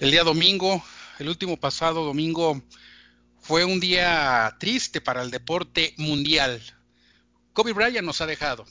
[0.00, 0.82] El día domingo,
[1.18, 2.62] el último pasado domingo,
[3.38, 6.62] fue un día triste para el deporte mundial.
[7.52, 8.64] Kobe Bryant nos ha dejado.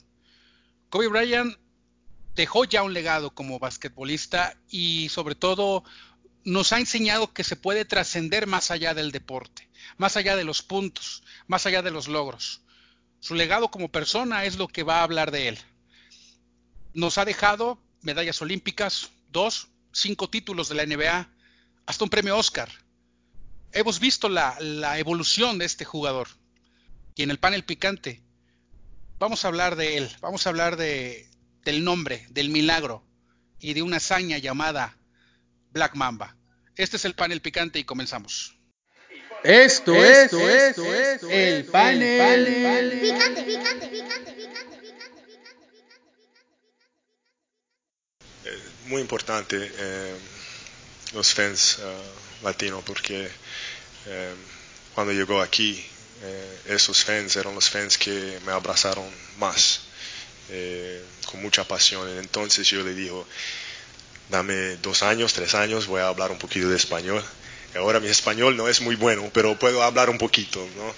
[0.88, 1.56] Kobe Bryant
[2.34, 5.84] dejó ya un legado como basquetbolista y sobre todo
[6.42, 10.62] nos ha enseñado que se puede trascender más allá del deporte, más allá de los
[10.62, 12.62] puntos, más allá de los logros.
[13.20, 15.58] Su legado como persona es lo que va a hablar de él.
[16.92, 21.30] Nos ha dejado medallas olímpicas, dos, cinco títulos de la NBA,
[21.86, 22.70] hasta un premio Oscar.
[23.72, 26.28] Hemos visto la, la evolución de este jugador.
[27.14, 28.22] Y en el panel picante
[29.18, 31.28] vamos a hablar de él, vamos a hablar de,
[31.62, 33.04] del nombre, del milagro
[33.60, 34.96] y de una hazaña llamada
[35.70, 36.36] Black Mamba.
[36.74, 38.56] Este es el panel picante y comenzamos.
[39.44, 44.09] Esto, esto, esto, esto, el panel, picante, picante, picante, picante,
[48.90, 50.14] muy importante eh,
[51.14, 53.28] los fans uh, latinos porque
[54.06, 54.34] eh,
[54.94, 55.82] cuando llegó aquí
[56.22, 59.82] eh, esos fans eran los fans que me abrazaron más
[60.50, 63.26] eh, con mucha pasión entonces yo le digo
[64.28, 67.22] dame dos años tres años voy a hablar un poquito de español
[67.76, 70.94] ahora mi español no es muy bueno pero puedo hablar un poquito ¿no?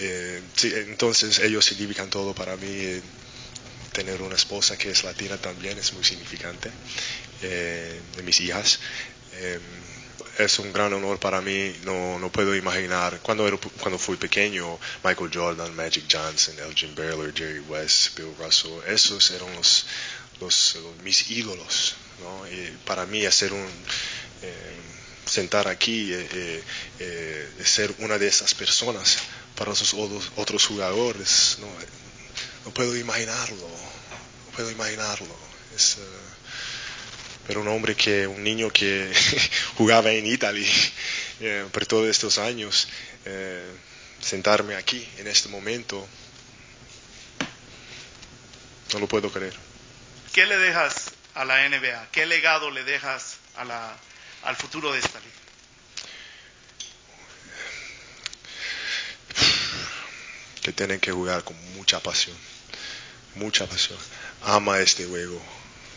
[0.00, 3.00] entonces ellos significan todo para mí
[3.92, 6.70] tener una esposa que es latina también es muy significante
[7.40, 8.80] de mis hijas
[10.38, 11.74] es un gran honor para mí.
[11.84, 17.32] No, no puedo imaginar cuando, era, cuando fui pequeño, Michael Jordan, Magic Johnson, Elgin Baylor,
[17.34, 19.86] Jerry West, Bill Russell, esos eran los,
[20.40, 21.96] los, mis ídolos.
[22.22, 22.48] ¿no?
[22.48, 23.66] Y para mí hacer un
[24.42, 24.76] eh,
[25.26, 26.62] sentar aquí, eh, eh,
[27.00, 29.18] eh, ser una de esas personas
[29.56, 31.68] para esos otros, otros jugadores, no,
[32.68, 35.34] no puedo imaginarlo, no puedo imaginarlo.
[35.74, 36.02] Es, uh,
[37.46, 39.10] pero un hombre que, un niño que
[39.78, 40.68] jugaba en Italia
[41.40, 42.88] eh, por todos estos años,
[43.24, 43.64] eh,
[44.20, 46.06] sentarme aquí en este momento,
[48.92, 49.54] no lo puedo creer.
[50.34, 52.08] ¿Qué le dejas a la NBA?
[52.12, 53.96] ¿Qué legado le dejas a la,
[54.42, 55.32] al futuro de esta liga?
[60.62, 62.36] Que tienen que jugar con mucha pasión,
[63.34, 63.98] mucha pasión.
[64.42, 65.40] Ama este juego,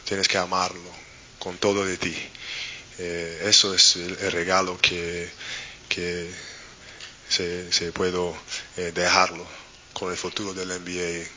[0.05, 0.91] tienes que amarlo
[1.39, 2.15] con todo de ti.
[2.99, 5.29] Eh, eso es el, regalo que,
[5.89, 6.29] que
[7.29, 8.35] se, se puedo
[8.77, 9.45] eh, dejarlo
[9.93, 11.27] con el futuro del NBA.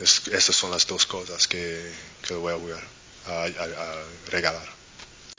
[0.00, 1.92] Es, esas son las dos cosas que,
[2.26, 3.94] que voy a
[4.30, 4.77] regalar.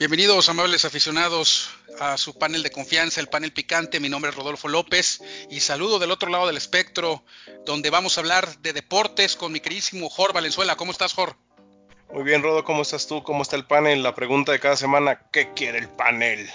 [0.00, 1.68] Bienvenidos, amables aficionados,
[1.98, 4.00] a su panel de confianza, el panel picante.
[4.00, 7.22] Mi nombre es Rodolfo López y saludo del otro lado del espectro,
[7.66, 10.74] donde vamos a hablar de deportes con mi queridísimo Jor Valenzuela.
[10.76, 11.36] ¿Cómo estás, Jor?
[12.14, 13.22] Muy bien, Rodo, ¿cómo estás tú?
[13.22, 14.02] ¿Cómo está el panel?
[14.02, 16.48] La pregunta de cada semana, ¿qué quiere el panel?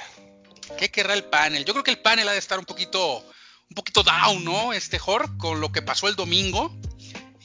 [0.80, 1.66] ¿Qué querrá el panel?
[1.66, 4.74] Yo creo que el panel ha de estar un poquito, un poquito down, ¿no?
[4.74, 6.76] Este Jor, con lo que pasó el domingo.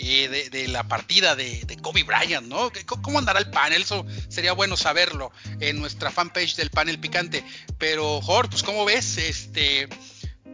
[0.02, 2.72] Eh, de, de, la partida de, de, Kobe Bryant, ¿no?
[3.02, 3.82] ¿Cómo andará el panel?
[3.82, 7.44] Eso sería bueno saberlo en nuestra fanpage del panel picante.
[7.78, 9.18] Pero, Jor, pues ¿cómo ves?
[9.18, 9.88] Este,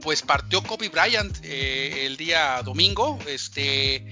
[0.01, 3.19] pues partió Kobe Bryant eh, el día domingo.
[3.27, 4.05] Este,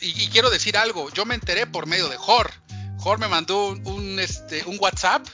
[0.00, 2.50] y, quiero decir algo, yo me enteré por medio de Jor.
[2.98, 5.26] Jor me mandó un, este, un WhatsApp.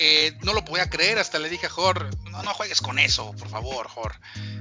[0.00, 3.32] Eh, no lo podía creer, hasta le dije a Jor, no, no juegues con eso,
[3.32, 4.14] por favor, Jor.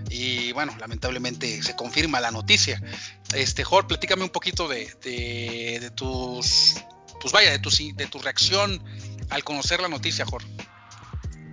[0.09, 2.81] Y bueno, lamentablemente se confirma la noticia.
[3.35, 6.75] Este, Jor, platícame un poquito de, de tus,
[7.21, 8.81] pues vaya, de tu, de tu reacción
[9.29, 10.43] al conocer la noticia, Jor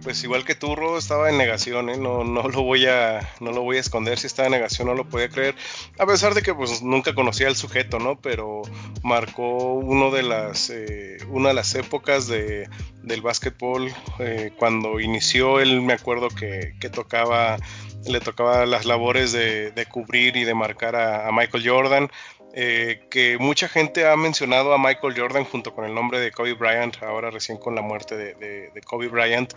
[0.04, 1.96] pues igual que tú, Rodo, estaba en negación, ¿eh?
[1.96, 4.94] no, no, lo voy a, no lo voy a esconder, si estaba en negación no
[4.94, 5.56] lo podía creer,
[5.98, 8.20] a pesar de que pues nunca conocía al sujeto, ¿no?
[8.20, 8.62] Pero
[9.02, 12.68] marcó uno de las, eh, una de las épocas de,
[13.02, 15.58] del básquetbol, eh, cuando inició.
[15.58, 17.56] Él me acuerdo que, que, tocaba,
[18.06, 22.10] le tocaba las labores de, cubrir y de marcar a Michael Jordan,
[22.56, 26.52] eh, que mucha gente ha mencionado a Michael Jordan junto con el nombre de Kobe
[26.52, 28.34] Bryant, ahora recién con la muerte de,
[28.72, 29.52] de, Kobe Bryant,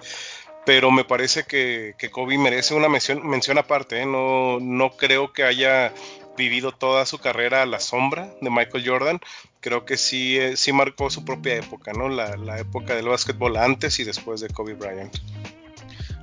[0.65, 4.05] pero me parece que, que Kobe merece una mención, mención aparte, ¿eh?
[4.07, 5.93] no, no creo que haya
[6.35, 9.21] vivido toda su carrera a la sombra de Michael Jordan,
[9.59, 12.09] creo que sí, eh, sí marcó su propia época, ¿no?
[12.09, 15.15] La, la época del básquetbol antes y después de Kobe Bryant.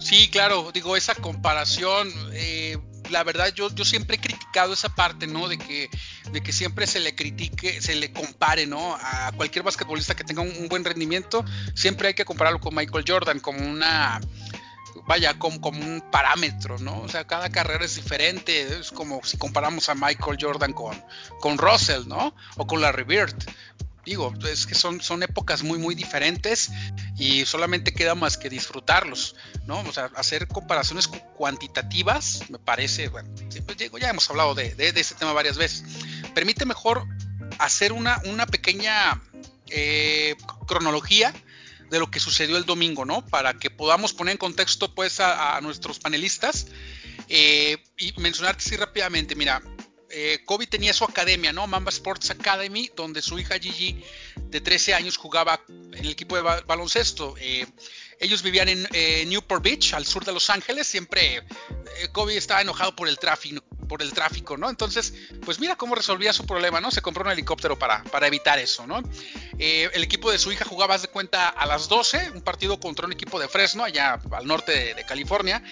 [0.00, 2.12] Sí, claro, digo, esa comparación,
[3.14, 5.46] la verdad yo, yo siempre he criticado esa parte, ¿no?
[5.46, 5.88] De que,
[6.32, 8.96] de que siempre se le critique, se le compare, ¿no?
[9.00, 11.44] A cualquier basquetbolista que tenga un, buen rendimiento,
[11.76, 14.20] siempre hay que compararlo con Michael Jordan como una,
[15.06, 17.02] vaya, como, como, un parámetro, ¿no?
[17.02, 21.00] O sea, cada carrera es diferente, es como si comparamos a Michael Jordan con,
[21.38, 22.34] con Russell, ¿no?
[22.56, 23.36] O con Larry Bird.
[24.04, 26.70] Digo, es que son, son épocas muy, muy diferentes
[27.18, 29.36] y solamente queda más que disfrutarlos,
[29.66, 29.80] ¿no?
[29.80, 33.30] O sea, hacer comparaciones cuantitativas, me parece, bueno,
[33.64, 35.84] pues, ya hemos hablado de, de, ese tema varias veces.
[36.34, 37.06] Permite mejor
[37.58, 39.22] hacer una, una pequeña
[39.68, 40.36] eh,
[40.66, 41.32] cronología
[41.90, 43.24] de lo que sucedió el domingo, ¿no?
[43.26, 46.66] Para que podamos poner en contexto, pues, a, nuestros panelistas
[47.28, 49.62] eh, y mencionarte así rápidamente, mira,
[50.16, 51.66] eh, Kobe tenía su academia, ¿no?
[51.66, 54.00] Mamba Sports Academy, donde su hija Gigi,
[54.36, 57.34] de 13 años, jugaba en el equipo de baloncesto.
[57.38, 57.66] Eh,
[58.20, 60.86] ellos vivían en eh, Newport Beach, al sur de Los Ángeles.
[60.86, 61.42] Siempre
[62.12, 64.70] Kobe estaba enojado por el tráfico, ¿no?
[64.70, 65.14] Entonces,
[65.44, 66.92] pues mira cómo resolvía su problema, ¿no?
[66.92, 69.02] Se compró un helicóptero para, para evitar eso, ¿no?
[69.56, 73.12] el equipo de su hija jugaba, de cuenta, a las 12, un partido contra un
[73.12, 75.62] equipo de Fresno, allá al norte de California.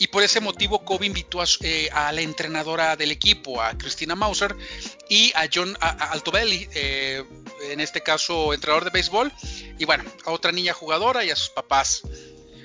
[0.00, 4.56] Y por ese motivo Kobe invitó a, eh, la entrenadora del equipo, a Cristina Mauser,
[5.10, 7.22] y a John Altobelli, eh,
[7.70, 9.30] en este caso entrenador de béisbol,
[9.78, 12.00] y bueno, a otra niña jugadora y a sus papás.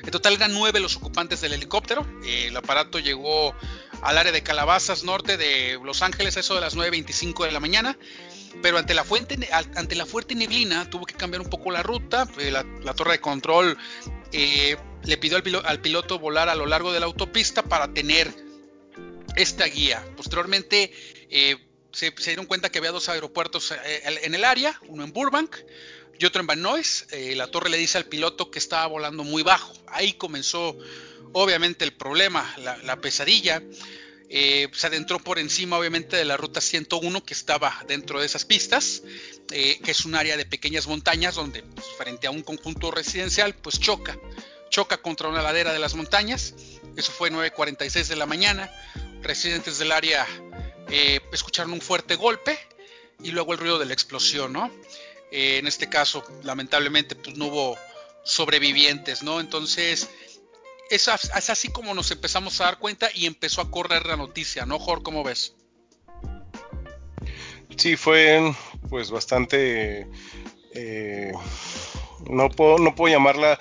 [0.02, 2.08] En total eran nueve los ocupantes del helicóptero.
[2.26, 3.54] el aparato llegó
[4.02, 7.98] al área de Calabazas Norte de Los Ángeles, eso de las 9.25 de la mañana.
[8.62, 12.28] Pero ante la, fuente, la fuerte neblina tuvo que cambiar un poco la ruta.
[12.38, 13.78] Eh, la, torre de control
[15.06, 18.34] le pidió al, piloto volar a lo largo de la autopista para tener
[19.36, 20.04] esta guía.
[20.16, 20.92] Posteriormente
[21.30, 21.58] eh,
[21.92, 25.56] se, dieron cuenta que había dos aeropuertos eh, en el área, uno en Burbank
[26.18, 27.08] y otro en Van Nuys.
[27.12, 29.74] Eh, la torre le dice al piloto que estaba volando muy bajo.
[29.88, 30.78] Ahí comenzó
[31.34, 33.62] obviamente el problema, la, pesadilla.
[34.30, 39.04] se adentró por encima obviamente de la ruta 101 que estaba dentro de esas pistas,
[39.50, 43.80] que es un área de pequeñas montañas donde pues, frente a un conjunto residencial pues
[43.80, 44.18] choca
[44.70, 46.54] choca contra una ladera de las montañas.
[46.96, 48.72] Eso fue 9.46 de la mañana.
[49.22, 50.26] Residentes del área
[50.90, 52.58] eh, escucharon un fuerte golpe
[53.24, 54.72] y luego el ruido de la explosión, ¿no?
[55.32, 57.78] Eh, en este caso, lamentablemente, pues no hubo
[58.24, 59.40] sobrevivientes, ¿no?
[59.40, 60.10] Entonces,
[60.90, 64.80] es, así como nos empezamos a dar cuenta y empezó a correr la noticia, ¿no,
[64.80, 65.04] Jorge?
[65.04, 65.56] ¿Cómo ves?
[67.78, 68.54] Sí, fue
[68.90, 70.08] pues bastante...
[70.74, 71.32] Eh,
[72.30, 73.60] no, puedo, no puedo llamarla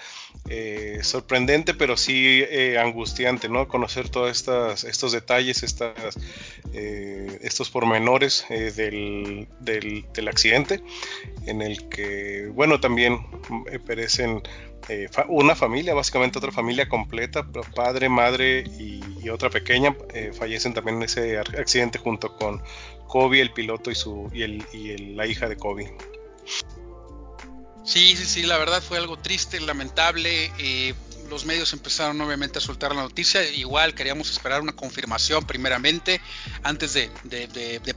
[0.51, 3.67] eh, sorprendente, pero sí eh, angustiante, ¿no?
[3.67, 4.47] Conocer todos
[4.85, 6.19] estos detalles, estas,
[6.75, 10.83] eh, estos pormenores del, del, accidente,
[11.47, 13.27] en el que, bueno, también
[13.87, 14.43] perecen
[15.29, 19.01] una familia, básicamente otra familia completa, padre, madre y,
[19.31, 19.97] otra pequeña,
[20.35, 22.63] fallecen también en ese accidente junto con
[23.09, 25.97] Kobe, el piloto y, su, y, el, y la hija de Kobe.
[27.85, 30.51] Sí, sí, sí, la verdad fue algo triste, lamentable.
[30.59, 30.95] Eh,
[31.29, 33.45] los medios empezaron obviamente a soltar la noticia.
[33.51, 36.21] Igual queríamos esperar una confirmación primeramente
[36.63, 37.11] antes de,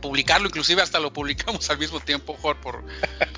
[0.02, 0.48] publicarlo.
[0.48, 2.84] Inclusive hasta lo publicamos al mismo tiempo, por, por,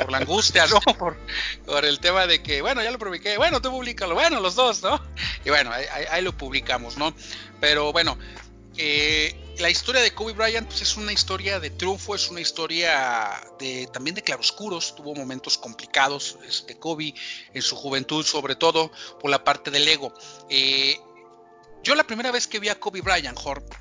[0.10, 0.80] la angustia, ¿no?
[1.66, 3.38] Por, el tema de que, bueno, ya lo publiqué.
[3.38, 4.16] Bueno, tú publicalo.
[4.16, 5.00] Bueno, los dos, ¿no?
[5.46, 7.13] Y bueno, ahí, ahí lo publicamos, ¿no?
[7.60, 8.18] Pero bueno,
[8.78, 13.41] eh, la historia de Kobe Bryant pues, es una historia de triunfo, es una historia
[13.59, 14.95] de, también de claroscuros.
[14.95, 17.13] Tuvo momentos complicados este, Kobe
[17.53, 20.13] en su juventud, sobre todo por la parte del ego.
[20.50, 20.97] Eh,
[21.83, 23.38] yo la primera vez que vi a Kobe Bryant,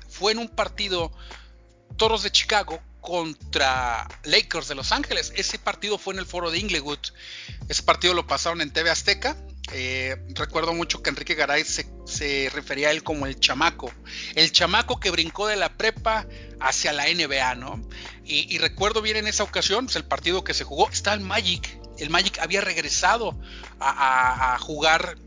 [0.09, 1.11] fue en un partido
[1.97, 5.31] Toros de Chicago contra Lakers de Los Ángeles.
[5.35, 6.99] Ese partido fue en el foro de Inglewood.
[7.69, 9.37] Ese partido lo pasaron en TV Azteca.
[9.71, 13.91] Eh, recuerdo mucho que Enrique Garay se, refería a él como el chamaco,
[14.35, 16.25] el chamaco que brincó de la prepa
[16.59, 17.81] hacia la NBA, ¿no?
[18.23, 21.79] Y, recuerdo bien en esa ocasión, pues el partido que se jugó, estaba el Magic,
[21.97, 23.39] el Magic había regresado
[23.79, 25.17] a, jugar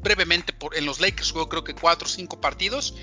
[0.00, 2.94] brevemente en los Lakers, jugó creo que cuatro o cinco partidos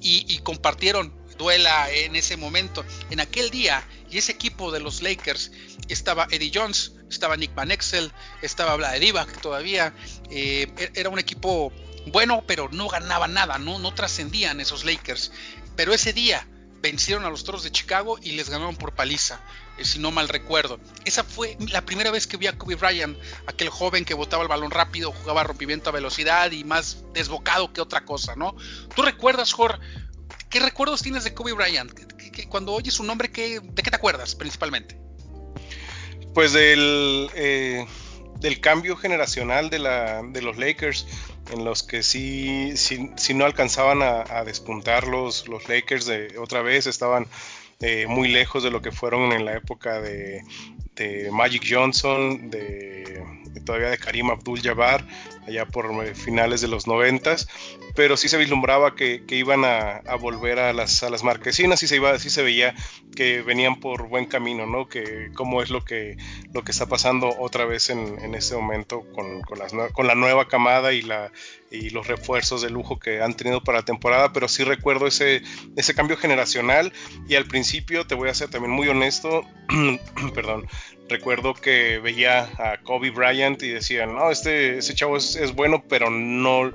[0.00, 2.84] y compartieron duela en ese momento.
[3.10, 5.52] En aquel día, y ese equipo de los Lakers
[5.88, 9.94] estaba Eddie Jones, estaba Nick Van Exel, estaba Vlade Divac todavía.
[10.30, 11.72] Eh, e-, era un equipo
[12.06, 15.32] bueno, pero no ganaba nada, no, no trascendían esos Lakers.
[15.76, 16.46] Pero ese día
[16.80, 19.40] vencieron a los Toros de Chicago y les ganaron por paliza,
[19.78, 20.78] eh, si no mal recuerdo.
[21.04, 24.48] Esa fue la primera vez que vi a Kobe Bryant, aquel joven que botaba el
[24.48, 28.54] balón rápido, jugaba rompimiento a velocidad y más desbocado que otra cosa, ¿no?
[28.94, 29.80] ¿Tú recuerdas, Jorge,
[30.58, 31.92] ¿Qué recuerdos tienes de Kobe Bryant?
[32.48, 34.98] cuando oyes su nombre, ¿de qué te acuerdas principalmente?
[36.34, 37.86] Pues del, eh,
[38.60, 41.06] cambio generacional de, la, de los Lakers,
[41.52, 46.88] en los que sí, sí, no alcanzaban a, despuntar los, los Lakers de otra vez,
[46.88, 47.28] estaban
[47.78, 50.42] eh, muy lejos de lo que fueron en la época de,
[51.30, 53.22] Magic Johnson, de,
[53.68, 55.04] todavía de Karim Abdul Jabbar,
[55.46, 57.46] allá por eh, finales de los noventas,
[57.94, 61.96] pero sí se vislumbraba que, iban a, volver a las, a las marquesinas y se
[61.96, 62.74] iba, sí se veía
[63.14, 64.88] que venían por buen camino, ¿no?
[64.88, 66.16] Que cómo es lo que,
[66.54, 70.14] lo que está pasando otra vez en, en este momento con, con, las, con la
[70.14, 71.30] nueva camada y, la,
[71.70, 75.42] y los refuerzos de lujo que han tenido para la temporada, pero sí recuerdo ese,
[75.76, 76.92] ese cambio generacional
[77.28, 79.44] y al principio, te voy a ser también muy honesto,
[80.34, 80.66] perdón,
[81.08, 86.10] recuerdo que veía a Kobe Bryant y decía, no, este, ese chavo es, bueno, pero
[86.10, 86.72] no,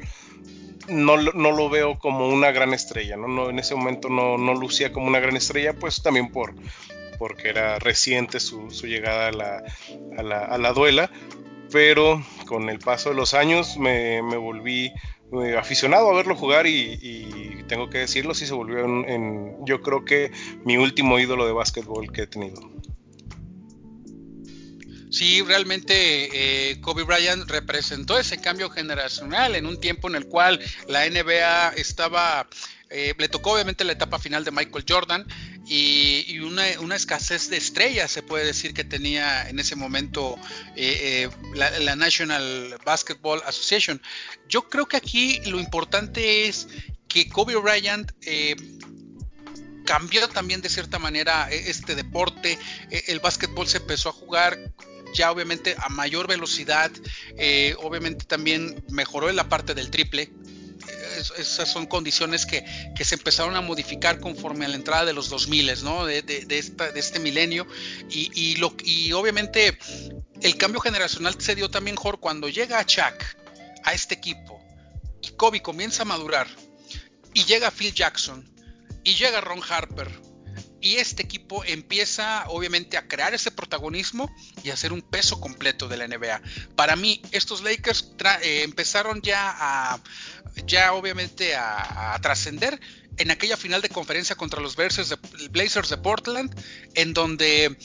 [0.88, 3.28] no, no, lo veo como una gran estrella, ¿no?
[3.28, 6.54] no en ese momento no, no, lucía como una gran estrella, pues también por
[7.20, 9.64] porque era reciente su, su llegada a la,
[10.18, 11.10] a, la, a la, duela,
[11.74, 14.94] pero con el paso de los años me, me volví
[15.44, 20.06] eh, aficionado a verlo jugar y, tengo que decirlo, sí se volvió en, yo creo
[20.06, 20.32] que
[20.64, 22.62] mi último ídolo de básquetbol que he tenido.
[25.10, 30.60] Sí, realmente eh, Kobe Bryant representó ese cambio generacional en un tiempo en el cual
[30.88, 32.48] la NBA estaba,
[32.92, 35.26] eh, le tocó obviamente la etapa final de Michael Jordan
[35.76, 40.38] y, una, escasez de estrellas se puede decir que tenía en ese momento
[40.76, 44.00] eh, la, National Basketball Association.
[44.48, 46.68] Yo creo que aquí lo importante es
[47.08, 48.12] que Kobe Bryant
[49.86, 52.60] cambió también de cierta manera este deporte.
[53.08, 54.60] El básquetbol se empezó a jugar
[55.14, 56.92] ya obviamente a mayor velocidad,
[57.38, 60.32] eh, obviamente también mejoró en la parte del triple.
[61.38, 62.64] Esas son condiciones que,
[63.04, 66.06] se empezaron a modificar conforme a la entrada de los 2000, ¿no?
[66.06, 66.58] De, de,
[66.96, 67.68] este milenio.
[68.10, 69.78] Y, lo, y obviamente
[70.42, 73.24] el cambio generacional se dio también, mejor cuando llega a Chuck,
[73.84, 74.62] a este equipo,
[75.22, 76.48] y Kobe comienza a madurar,
[77.34, 78.44] y llega Phil Jackson,
[79.04, 80.10] y llega Ron Harper,
[80.84, 84.30] y este equipo empieza obviamente a crear ese protagonismo
[84.64, 86.42] y a ser un peso completo de la NBA.
[86.76, 88.12] Para mí, estos Lakers
[88.42, 90.04] eh, empezaron ya a,
[90.68, 92.82] ya obviamente a, trascender
[93.18, 95.18] en aquella final de conferencia contra los de,
[95.52, 96.54] Blazers de Portland,
[96.96, 97.78] en donde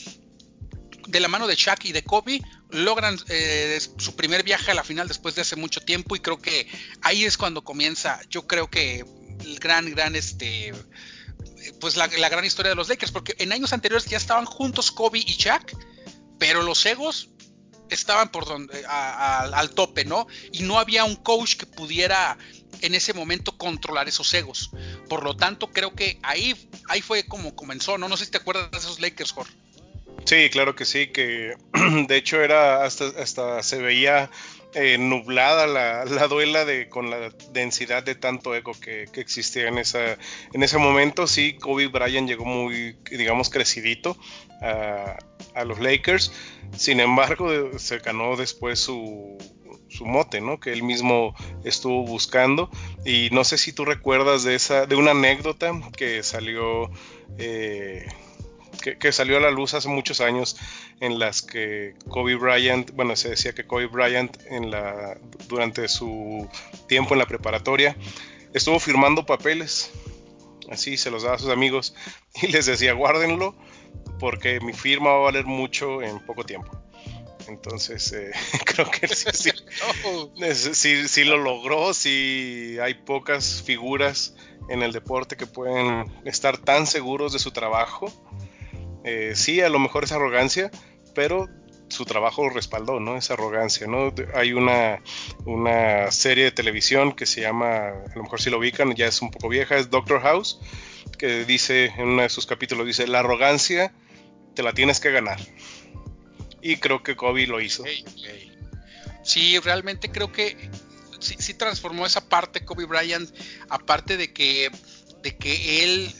[1.07, 4.83] de la mano de Shaq y de Kobe logran eh, su primer viaje a la
[4.83, 6.67] final después de hace mucho tiempo y creo que
[7.01, 9.05] ahí es cuando comienza, yo creo que
[9.45, 10.73] el gran, gran este
[11.79, 15.19] pues la, gran historia de los Lakers, porque en años anteriores ya estaban juntos Kobe
[15.19, 15.75] y Shaq,
[16.37, 17.29] pero los egos
[17.89, 20.27] estaban por donde al tope, ¿no?
[20.51, 22.37] Y no había un coach que pudiera
[22.81, 24.71] en ese momento controlar esos egos.
[25.07, 28.07] Por lo tanto, creo que ahí, ahí fue como comenzó, ¿no?
[28.07, 29.53] No sé si te acuerdas de esos Lakers, Jorge.
[30.25, 31.55] Sí, claro que sí, que
[32.07, 34.29] de hecho era hasta, hasta se veía
[34.75, 40.17] eh, nublada la, duela de, con la densidad de tanto ego que, existía en, esa,
[40.53, 41.25] en ese momento.
[41.25, 44.15] Sí, Kobe Bryant llegó muy, digamos, crecidito
[44.61, 45.17] a,
[45.65, 46.31] los Lakers.
[46.77, 49.39] Sin embargo, se ganó después su,
[49.89, 50.59] su mote, ¿no?
[50.59, 52.69] Que él mismo estuvo buscando.
[53.03, 56.91] Y no sé si tú recuerdas de esa, de una anécdota que salió.
[57.39, 58.05] Eh,
[58.99, 60.57] que, salió a la luz hace muchos años
[60.99, 66.49] en las que Kobe Bryant, bueno, se decía que Kobe Bryant en la, durante su
[66.87, 67.95] tiempo en la preparatoria
[68.53, 69.91] estuvo firmando papeles,
[70.69, 71.95] así se los daba a sus amigos
[72.41, 73.55] y les decía guárdenlo
[74.19, 76.69] porque mi firma va a valer mucho en poco tiempo.
[77.47, 78.31] Entonces, eh,
[78.65, 79.51] creo que sí,
[80.73, 84.35] sí, sí, lo logró, sí hay pocas figuras
[84.69, 88.13] en el deporte que pueden estar tan seguros de su trabajo
[89.03, 90.71] eh, sí, a lo mejor es arrogancia,
[91.15, 91.47] pero
[91.89, 93.17] su trabajo respaldó, ¿no?
[93.17, 94.13] Esa arrogancia, ¿no?
[94.35, 95.01] Hay una,
[95.45, 99.21] una serie de televisión que se llama, a lo mejor si lo ubican, ya es
[99.21, 100.59] un poco vieja, es Doctor House,
[101.17, 103.93] que dice, en uno de sus capítulos, dice, la arrogancia
[104.55, 105.39] te la tienes que ganar.
[106.61, 107.83] Y creo que Kobe lo hizo.
[109.23, 110.69] Sí, realmente creo que
[111.19, 113.29] sí, sí, transformó esa parte Kobe Bryant,
[113.69, 114.69] aparte de que,
[115.21, 116.13] de que él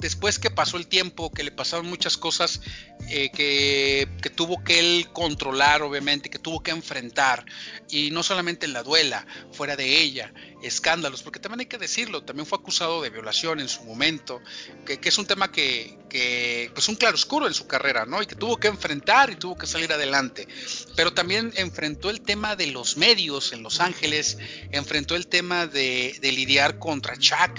[0.00, 2.60] después que pasó el tiempo, que le pasaron muchas cosas
[3.08, 7.44] eh, que, tuvo que él controlar, obviamente, que tuvo que enfrentar,
[7.88, 12.24] y no solamente en la duela, fuera de ella, escándalos, porque también hay que decirlo,
[12.24, 14.40] también fue acusado de violación en su momento,
[14.84, 18.22] que, es un tema que, que, pues un claroscuro en su carrera, ¿no?
[18.22, 20.48] Y que tuvo que enfrentar y tuvo que salir adelante,
[20.96, 24.38] pero también enfrentó el tema de los medios en Los Ángeles,
[24.72, 27.58] enfrentó el tema de, de lidiar contra Chuck,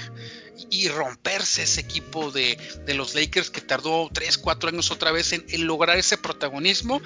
[0.69, 5.45] y romperse ese equipo de, los Lakers que tardó 3, 4 años otra vez en,
[5.65, 7.01] lograr ese protagonismo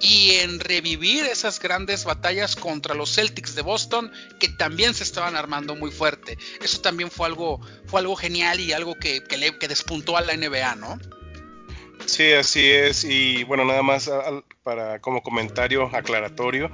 [0.00, 5.36] y en revivir esas grandes batallas contra los Celtics de Boston que también se estaban
[5.36, 6.38] armando muy fuerte.
[6.62, 10.20] Eso también fue algo, fue algo genial y algo que, que, le, que despuntó a
[10.20, 10.98] la NBA, ¿no?
[12.06, 13.04] Sí, así es.
[13.04, 14.10] Y bueno, nada más
[14.62, 16.70] para como comentario aclaratorio,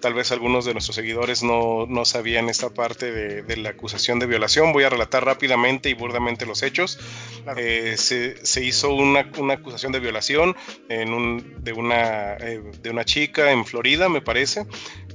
[0.00, 4.72] tal vez algunos de nuestros seguidores no, sabían esta parte de, la acusación de violación.
[4.72, 6.98] Voy a relatar rápidamente y burdamente los hechos.
[7.56, 9.20] Eh, se, hizo una,
[9.52, 10.56] acusación de violación
[10.88, 14.66] en de, una, eh, de una chica en Florida, me parece.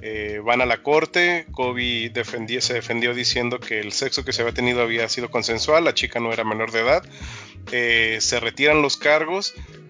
[0.02, 2.12] Eh, van a la corte, Kobe
[2.62, 6.22] se defendió diciendo que el sexo que se había tenido había sido consensual, la chica
[6.22, 7.04] no era menor de edad.
[7.70, 9.29] se retiran los cargos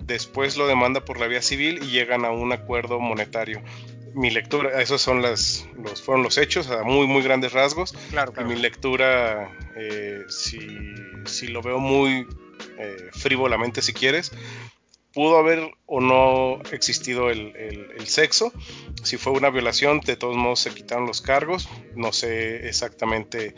[0.02, 3.62] después lo demanda por la vía civil y llegan a un acuerdo monetario.
[4.14, 7.94] Mi lectura, esos son las, los, fueron los hechos a muy, muy grandes rasgos.
[8.10, 10.60] Claro, Y mi lectura, eh, si,
[11.26, 12.28] si, lo veo muy
[12.80, 14.32] eh, frívolamente, si quieres,
[15.14, 17.56] pudo haber o no existido el,
[18.06, 18.52] sexo.
[19.04, 21.68] Si fue una violación, de todos modos se quitaron los cargos.
[21.96, 23.56] No sé exactamente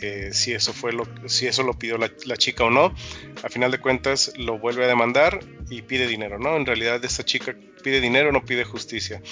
[0.00, 2.94] eh, si eso fue lo, si eso lo pidió la, chica o no.
[3.42, 5.40] A final de cuentas lo vuelve a demandar
[5.70, 6.56] y pide dinero, ¿no?
[6.56, 9.22] En realidad esta chica pide dinero, no pide justicia.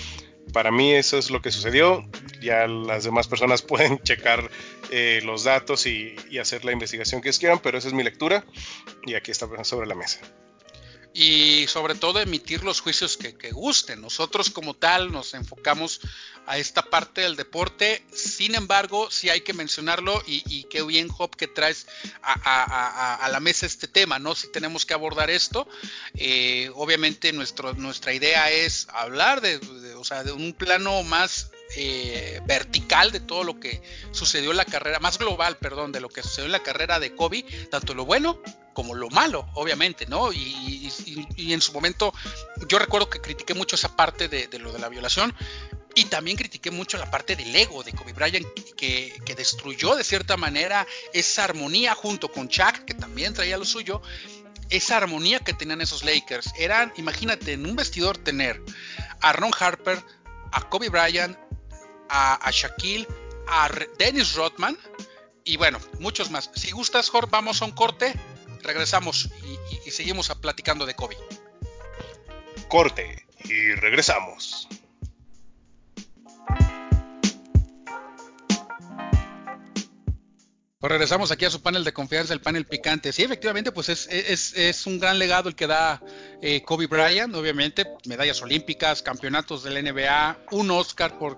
[0.52, 2.08] Para mí eso es lo que sucedió.
[2.40, 4.50] Ya las demás personas pueden checar
[4.90, 8.44] eh, los datos y, hacer la investigación que quieran, pero esa es mi lectura
[9.04, 10.20] y aquí está sobre la mesa
[11.12, 14.00] y sobre todo emitir los juicios que, gusten.
[14.00, 16.00] Nosotros como tal nos enfocamos
[16.47, 21.35] a esta parte del deporte, sin embargo, sí hay que mencionarlo y, qué bien, Job,
[21.37, 21.87] que traes
[22.23, 24.35] a, la mesa este tema, ¿no?
[24.35, 25.69] Si tenemos que abordar esto,
[26.14, 29.61] eh, obviamente nuestro, nuestra idea es hablar de,
[29.97, 34.64] o sea, de un plano más eh, vertical de todo lo que sucedió en la
[34.64, 38.04] carrera, más global, perdón, de lo que sucedió en la carrera de Kobe, tanto lo
[38.04, 40.32] bueno como lo malo, obviamente, ¿no?
[40.32, 40.88] Y,
[41.36, 42.12] en su momento
[42.68, 45.34] yo recuerdo que critiqué mucho esa parte de, lo de la violación
[45.94, 48.46] y también critiqué mucho la parte del ego de Kobe Bryant
[48.76, 53.64] que, que destruyó de cierta manera esa armonía junto con Chuck, que también traía lo
[53.64, 54.00] suyo,
[54.70, 56.52] esa armonía que tenían esos Lakers.
[56.56, 58.62] Eran, imagínate, en un vestidor tener
[59.20, 60.02] a Ron Harper,
[60.52, 61.36] a Kobe Bryant,
[62.11, 63.07] a, Shaquille,
[63.47, 64.76] a Dennis Rodman
[65.45, 66.50] y bueno, muchos más.
[66.55, 68.14] Si gustas, Jorge, vamos a un corte,
[68.62, 69.31] regresamos
[69.85, 71.17] y, seguimos platicando de Kobe.
[72.69, 74.69] Corte y regresamos.
[80.79, 83.12] Pues regresamos aquí a su panel de confianza, el panel picante.
[83.12, 86.01] Sí, efectivamente, pues es, es, es un gran legado el que da
[86.40, 91.37] eh, Kobe Bryant, obviamente, medallas olímpicas, campeonatos del NBA, un Oscar por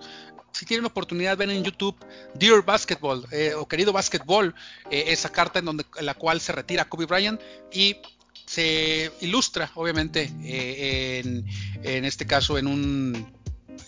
[0.53, 1.95] si tienen oportunidad, ven en YouTube
[2.35, 4.55] Dear Basketball eh, o Querido Basketball,
[4.89, 7.97] eh, esa carta en, donde, la cual se retira Kobe Bryant y
[8.45, 11.45] se ilustra, obviamente, eh, en,
[11.83, 13.42] en, este caso en un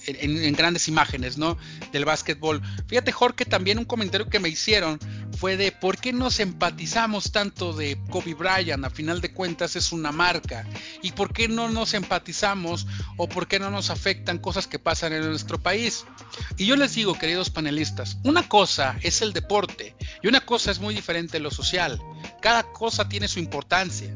[0.07, 1.57] en, grandes imágenes, ¿no?
[1.91, 2.61] Del básquetbol.
[2.87, 4.99] Fíjate, Jorge, también un comentario que me hicieron
[5.37, 9.91] fue de por qué nos empatizamos tanto de Kobe Bryant, a final de cuentas es
[9.91, 10.65] una marca,
[11.01, 15.13] y por qué no nos empatizamos o por qué no nos afectan cosas que pasan
[15.13, 16.05] en nuestro país.
[16.57, 20.79] Y yo les digo, queridos panelistas, una cosa es el deporte y una cosa es
[20.79, 22.01] muy diferente lo social.
[22.41, 24.13] Cada cosa tiene su importancia.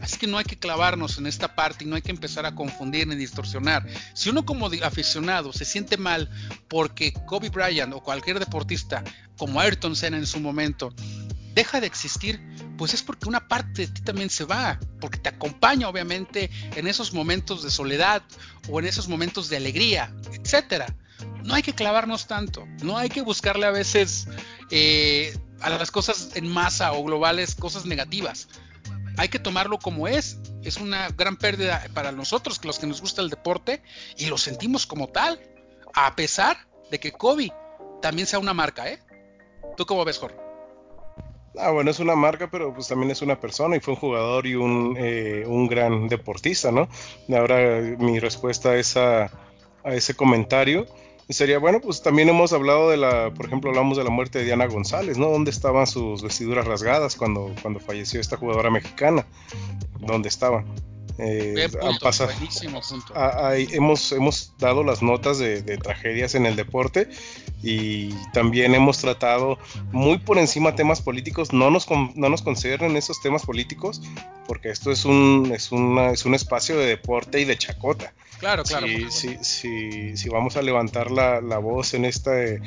[0.00, 2.54] Así que no hay que clavarnos en esta parte y no hay que empezar a
[2.54, 3.86] confundir ni distorsionar.
[4.14, 6.30] Si uno como aficionado se siente mal
[6.68, 9.02] porque Kobe Bryant o cualquier deportista
[9.36, 10.94] como Ayrton Senna en su momento
[11.54, 12.40] deja de existir,
[12.76, 16.86] pues es porque una parte de ti también se va, porque te acompaña obviamente en
[16.86, 18.22] esos momentos de soledad
[18.70, 20.94] o en esos momentos de alegría, etcétera.
[21.42, 24.28] No hay que clavarnos tanto, no hay que buscarle a veces
[24.70, 28.48] eh, a las cosas en masa o globales cosas negativas
[29.18, 30.38] hay que tomarlo como es.
[30.62, 33.82] Es una gran pérdida para nosotros, los que nos gusta el deporte,
[34.16, 35.40] y lo sentimos como tal,
[35.92, 36.56] a pesar
[36.90, 37.52] de que Kobe
[38.00, 39.00] también sea una marca, ¿eh?
[39.76, 40.36] ¿Tú cómo ves, Jorge?
[41.58, 44.46] Ah, bueno, es una marca, pero pues también es una persona y fue un jugador
[44.46, 46.88] y un, eh, un gran deportista, ¿no?
[47.36, 49.24] Ahora mi respuesta es a,
[49.82, 50.86] a ese comentario
[51.34, 54.46] sería, bueno, pues también hemos hablado de la, por ejemplo, hablamos de la muerte de
[54.46, 55.28] Diana González, ¿no?
[55.28, 59.26] ¿Dónde estaban sus vestiduras rasgadas cuando, cuando falleció esta jugadora mexicana?
[60.00, 60.64] ¿Dónde estaban?
[61.20, 62.30] Eh, han pasado,
[63.72, 67.08] hemos, hemos dado las notas de, tragedias en el deporte
[67.60, 69.58] y también hemos tratado
[69.90, 71.52] muy por encima temas políticos.
[71.52, 74.00] No nos, no nos conciernen esos temas políticos
[74.46, 78.14] porque esto es un, es, una, es un espacio de deporte y de chacota.
[78.38, 78.86] Claro, claro.
[79.10, 82.60] Si, vamos a levantar la, la, voz en este,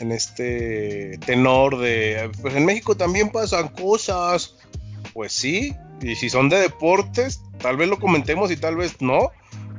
[0.00, 4.56] en este tenor de, pues en México también pasan cosas,
[5.12, 9.30] pues sí, y si son de deportes, tal vez lo comentemos y tal vez no,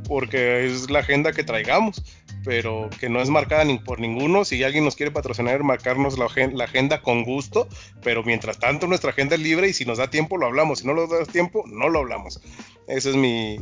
[0.08, 2.02] porque es la agenda que traigamos,
[2.44, 4.46] pero que no es marcada ni por ninguno.
[4.46, 7.68] Si alguien nos quiere patrocinar, marcarnos la, agenda con gusto,
[8.04, 10.88] pero mientras tanto nuestra agenda es libre y si nos da tiempo lo hablamos, si
[10.88, 12.42] no nos da tiempo no lo hablamos.
[12.88, 13.60] Esa es mi,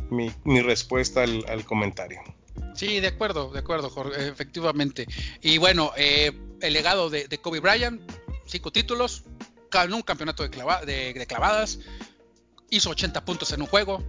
[0.62, 2.20] respuesta al, comentario.
[2.74, 5.06] Sí, de acuerdo, de acuerdo, Jorge, efectivamente.
[5.40, 8.00] Y bueno, eh, el legado de, Kobe Bryant,
[8.46, 9.24] cinco títulos,
[9.70, 11.78] ganó un campeonato de, de, clavadas,
[12.70, 14.02] hizo 80 puntos en un juego.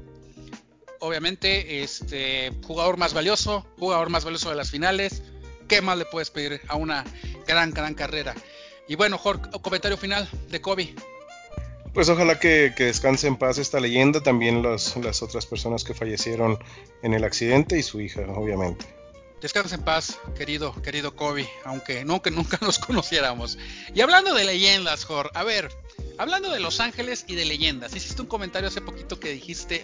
[1.03, 5.21] Obviamente, este jugador más valioso, jugador más valioso de las finales.
[5.67, 7.03] ¿Qué más le puedes pedir a una
[7.45, 8.33] gran, gran carrera?
[8.87, 10.95] Y bueno, Jorge, comentario final de Kobe.
[11.93, 16.57] Pues ojalá que, descanse en paz esta leyenda, también las otras personas que fallecieron
[17.01, 18.85] en el accidente y su hija, obviamente.
[19.41, 23.57] Descansa en paz, querido, querido Kobe, aunque que nunca nos conociéramos.
[23.93, 25.69] Y hablando de leyendas, Jorge, a ver,
[26.17, 29.83] hablando de Los Ángeles y de leyendas, hiciste un comentario hace poquito que dijiste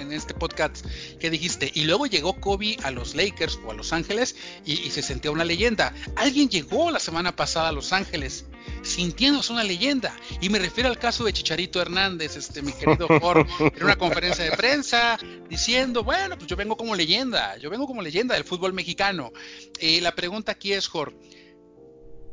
[0.00, 0.84] en, este podcast,
[1.18, 5.02] que dijiste, y luego llegó Kobe a los Lakers o a Los Ángeles y, se
[5.02, 5.94] sentía una leyenda.
[6.16, 8.46] Alguien llegó la semana pasada a Los Ángeles
[8.82, 10.16] sintiéndose una leyenda.
[10.40, 14.44] Y me refiero al caso de Chicharito Hernández, este, mi querido Jorge, en una conferencia
[14.44, 18.72] de prensa, diciendo, bueno, pues yo vengo como leyenda, yo vengo como leyenda del fútbol
[18.72, 19.32] mexicano.
[19.80, 21.16] y la pregunta aquí es, Jorge,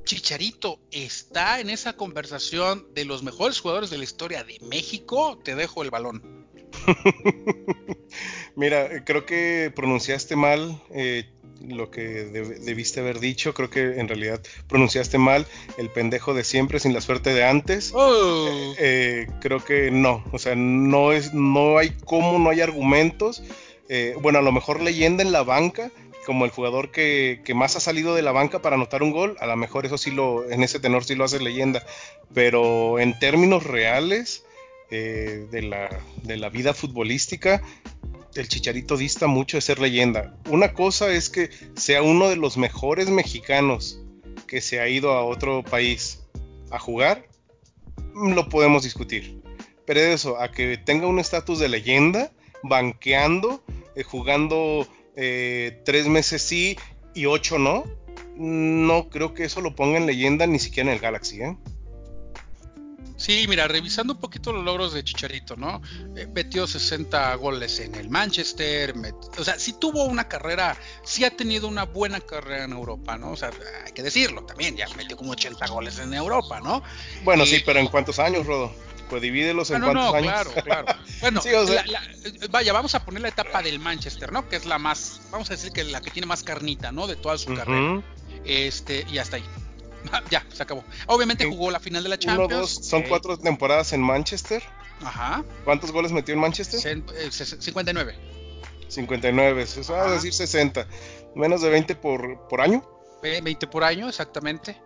[0.06, 5.40] Chicharito está en esa conversación de los mejores jugadores de la historia de México.
[5.44, 6.46] Te dejo el balón.
[8.56, 11.26] Mira, creo que pronunciaste mal eh,
[11.60, 13.56] lo que debiste haber dicho.
[13.56, 17.92] Creo que en realidad pronunciaste mal el pendejo de siempre sin la suerte de antes.
[17.96, 18.48] Oh.
[18.48, 23.44] Eh, eh, creo que no, o sea, no es, no hay cómo, no hay argumentos.
[24.22, 25.92] Bueno, a lo mejor leyenda en la banca,
[26.26, 29.46] como el jugador que, más ha salido de la banca para anotar un gol, a
[29.46, 31.86] lo mejor eso sí lo, en ese tenor sí lo hace leyenda.
[32.34, 34.44] Pero en términos reales
[34.90, 35.90] de, la,
[36.24, 37.62] de la vida futbolística,
[38.36, 40.36] el Chicharito dista mucho de ser leyenda.
[40.50, 44.02] Una cosa es que sea uno de los mejores mexicanos
[44.48, 46.26] que se ha ido a otro país
[46.72, 47.28] a jugar,
[48.14, 49.42] lo podemos discutir.
[49.86, 52.32] Pero eso, a que tenga un estatus de leyenda,
[52.64, 53.64] banqueando,
[53.96, 56.78] eh, jugando eh, tres meses sí
[57.14, 57.84] y ocho no,
[58.36, 61.58] no creo que eso lo ponga en leyenda ni siquiera en el Galaxy, ¿eh?
[63.18, 65.82] Sí, mira, revisando un poquito los logros de Chicharito, ¿no?
[66.18, 68.94] Eh, metió 60 goles en el Manchester,
[69.38, 73.32] o sea, sí tuvo una carrera, sí ha tenido una buena carrera en Europa, ¿no?
[73.32, 73.52] O sea,
[73.86, 76.84] hay que decirlo también, ya metió como 80 goles en Europa, ¿no?
[77.24, 78.74] Bueno, sí, pero ¿en cuántos años, Rodo?
[79.10, 80.32] Pues divídelos en ah, cuántos años.
[80.32, 81.00] Claro, claro.
[81.22, 81.42] Bueno,
[82.50, 84.48] vaya, vamos a poner la etapa del Manchester, ¿no?
[84.50, 87.08] Que es la más, vamos a decir que la que tiene más carnita, ¿no?
[87.08, 88.02] De toda su carrera.
[88.46, 89.46] Este, y hasta ahí.
[90.30, 90.84] ya, se acabó.
[91.08, 92.88] Obviamente jugó la final de la Champions.
[92.88, 94.64] son cuatro temporadas en Manchester.
[95.04, 95.44] Ajá.
[95.64, 96.80] ¿Cuántos goles metió en Manchester?
[96.80, 98.16] 59.
[98.88, 100.88] 59, eso va a decir 60.
[101.36, 102.88] Menos de 20 por, por año.
[103.22, 104.80] 20 por año, exactamente.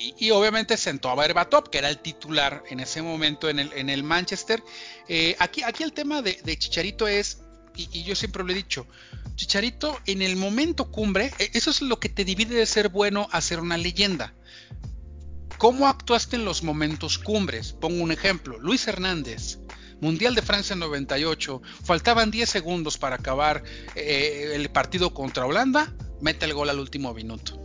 [0.00, 4.62] Y, obviamente sentó a Berbatov, que era el titular en ese momento en el, Manchester.
[5.08, 7.42] Eh, aquí, el tema de, Chicharito es,
[7.76, 8.86] y, y, yo siempre lo he dicho,
[9.34, 13.28] Chicharito en el momento cumbre, e, eso es lo que te divide de ser bueno
[13.30, 14.32] a ser una leyenda.
[15.58, 17.74] ¿Cómo actuaste en los momentos cumbres?
[17.74, 18.58] Pongo un ejemplo.
[18.58, 19.58] Luis Hernández,
[20.00, 23.62] Mundial de Francia 98, faltaban 10 segundos para acabar
[23.94, 27.62] eh, el partido contra Holanda, mete el gol al último minuto.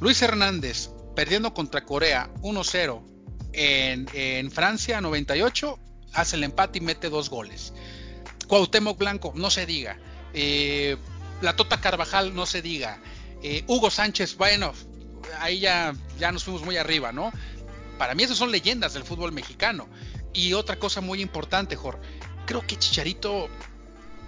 [0.00, 3.02] Luis Hernández, perdiendo contra Corea 1-0
[3.52, 5.78] en, Francia 98,
[6.14, 7.72] hace el empate y mete dos goles.
[8.48, 9.98] Cuauhtémoc Blanco, no se diga.
[10.34, 10.96] Eh,
[11.40, 12.98] la Tota Carvajal, no se diga.
[13.42, 14.72] Eh, Hugo Sánchez, bueno,
[15.40, 17.32] ahí ya, ya nos fuimos muy arriba, ¿no?
[17.98, 19.88] Para mí esas son leyendas del fútbol mexicano.
[20.32, 22.00] Y otra cosa muy importante, Jorge,
[22.46, 23.48] creo que Chicharito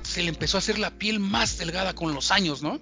[0.03, 2.79] se le empezó a hacer la piel más delgada con los años, ¿no?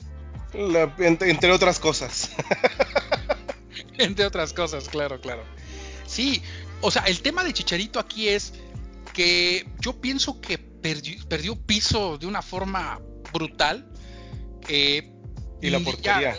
[0.98, 2.30] entre, otras cosas.
[3.98, 5.44] entre otras cosas, claro, claro.
[6.07, 6.42] Sí,
[6.81, 8.55] o sea, el tema de Chicharito aquí es
[9.12, 13.00] que yo pienso que perdió, piso de una forma
[13.33, 13.88] brutal.
[14.68, 15.09] Eh,
[15.61, 16.37] y la portería.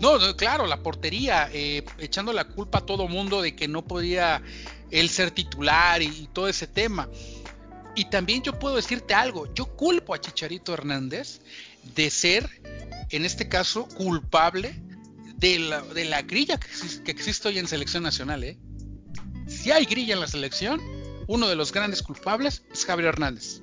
[0.00, 4.42] no, claro, la portería, eh, echando la culpa a todo mundo de que no podía
[4.90, 7.08] él ser titular y, todo ese tema.
[7.94, 11.40] Y también yo puedo decirte algo, yo culpo a Chicharito Hernández
[11.94, 12.50] de ser,
[13.10, 14.82] en este caso, culpable
[15.36, 18.44] de la, de la grilla que, existe hoy en selección nacional.
[18.44, 18.58] ¿eh?
[19.46, 20.80] Si hay grilla en la selección,
[21.26, 23.60] uno de los grandes culpables es Javier Hernández.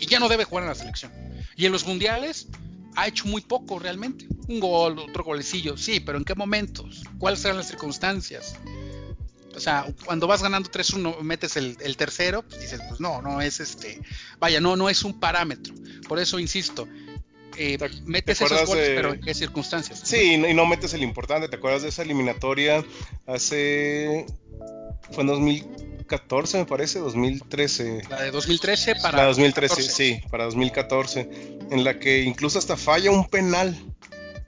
[0.00, 1.12] Y ya no debe jugar en la selección.
[1.56, 2.48] Y en los mundiales,
[2.96, 4.26] ha hecho muy poco realmente.
[4.48, 7.02] Un gol, otro golecillo, sí, pero ¿en qué momentos?
[7.18, 8.56] ¿Cuáles serán las circunstancias?
[9.54, 13.60] O sea, cuando vas ganando 3-1, metes el, tercero, pues dices, pues no, no es
[13.60, 14.00] este,
[14.40, 15.74] vaya, no, no es un parámetro.
[16.08, 16.88] Por eso insisto,
[17.56, 20.00] eh, metes esos goles, pero ¿en qué circunstancias?
[20.04, 21.48] Sí, y no metes el importante.
[21.48, 22.84] ¿Te acuerdas de esa eliminatoria
[23.26, 24.26] hace.
[25.10, 28.02] fue en 2014, me parece, 2013.
[28.08, 29.18] La de 2013 para.
[29.18, 31.28] La 2013, sí, para 2014.
[31.70, 33.76] En la que incluso hasta falla un penal.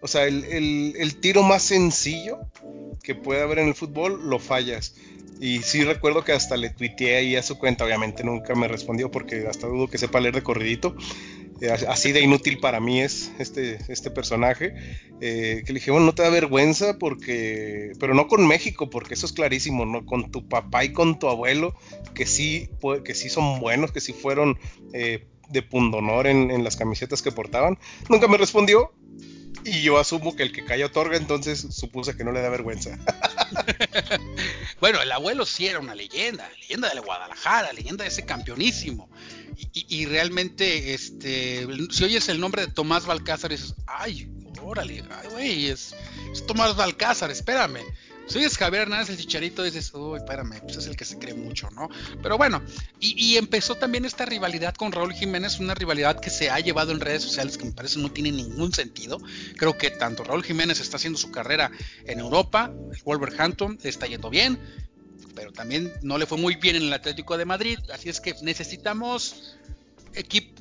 [0.02, 2.38] O sea, el, el tiro más sencillo
[3.02, 4.94] que puede haber en el fútbol lo fallas.
[5.40, 9.10] Y sí recuerdo que hasta le tuiteé ahí a su cuenta, obviamente nunca me respondió
[9.10, 10.96] porque hasta dudo que sepa leer de corridito.
[11.60, 14.74] Eh, así de inútil para mí es este, este personaje.
[15.20, 19.14] Eh, que le dije, bueno, no te da vergüenza porque, pero no con México, porque
[19.14, 20.04] eso es clarísimo, ¿no?
[20.04, 21.74] Con tu papá y con tu abuelo,
[22.14, 22.68] que sí,
[23.04, 24.58] que sí son buenos, que sí fueron
[24.92, 27.78] eh, de pundonor en, en las camisetas que portaban.
[28.10, 28.92] Nunca me respondió,
[29.66, 32.96] y yo asumo que el que calla otorga, entonces supuse que no le da vergüenza.
[34.80, 39.10] bueno, el abuelo sí era una leyenda, leyenda de Guadalajara, leyenda de ese campeonísimo.
[39.72, 44.28] Y, realmente, este, si oyes el nombre de Tomás Balcázar, dices, ay,
[44.62, 45.94] órale, ay, güey, es,
[46.32, 47.80] es Tomás Balcázar, espérame.
[48.26, 51.34] Si es Javier Hernández el chicharito, dices, uy, espérame, pues es el que se cree
[51.34, 51.88] mucho, ¿no?
[52.22, 52.60] Pero bueno,
[52.98, 57.00] y, empezó también esta rivalidad con Raúl Jiménez, una rivalidad que se ha llevado en
[57.00, 59.18] redes sociales que me parece no tiene ningún sentido.
[59.56, 61.70] Creo que tanto Raúl Jiménez está haciendo su carrera
[62.04, 64.58] en Europa, el Wolverhampton está yendo bien,
[65.34, 68.34] pero también no le fue muy bien en el Atlético de Madrid, así es que
[68.42, 69.56] necesitamos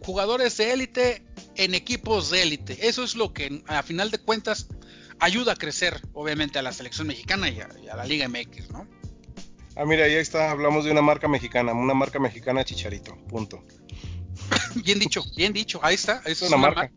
[0.04, 1.23] jugadores de élite
[1.56, 2.88] en equipos de élite.
[2.88, 4.67] Eso es lo que a final de cuentas
[5.19, 8.88] ayuda a crecer, obviamente, a la selección mexicana y a, la Liga MX, ¿no?
[9.75, 13.63] Ah, mira, ahí está, hablamos de una marca mexicana, una marca mexicana Chicharito, punto.
[14.84, 16.91] bien dicho, bien dicho, ahí está, es una, marca.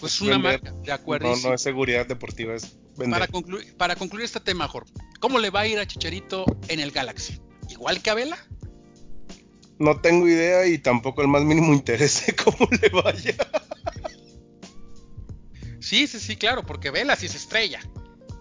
[0.00, 1.34] Pues una marca, de acuerdo.
[1.34, 3.20] No, no es seguridad deportiva, es vender.
[3.20, 6.80] Para concluir, para concluir este tema, Jorge, ¿cómo le va a ir a Chicharito en
[6.80, 7.40] el Galaxy?
[7.70, 8.38] ¿Igual que a Vela?
[9.78, 13.34] No tengo idea y tampoco el más mínimo interés de cómo le vaya.
[15.84, 17.78] Sí, sí, sí, claro, porque Vela sí es estrella.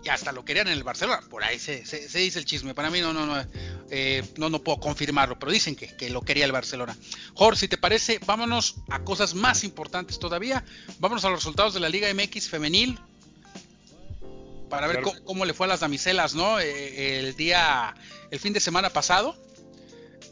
[0.01, 1.21] Y hasta lo querían en el Barcelona.
[1.29, 2.73] Por ahí se, dice el chisme.
[2.73, 3.45] Para mí no, no, no,
[3.89, 6.97] eh, no, no puedo confirmarlo, pero dicen que, que, lo quería el Barcelona.
[7.34, 10.63] Jorge, si te parece, vámonos a cosas más importantes todavía.
[10.99, 12.97] Vámonos a los resultados de la Liga MX femenil.
[14.69, 16.62] Para ver cómo, le fue a las damiselas, ¿no?
[16.62, 17.93] Eh, el día,
[18.32, 19.38] el fin de semana pasado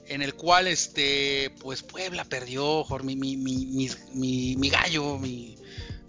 [0.08, 5.58] en el cual este pues Puebla perdió Jorge, mi, mi, mi, mi, mi gallo, mi,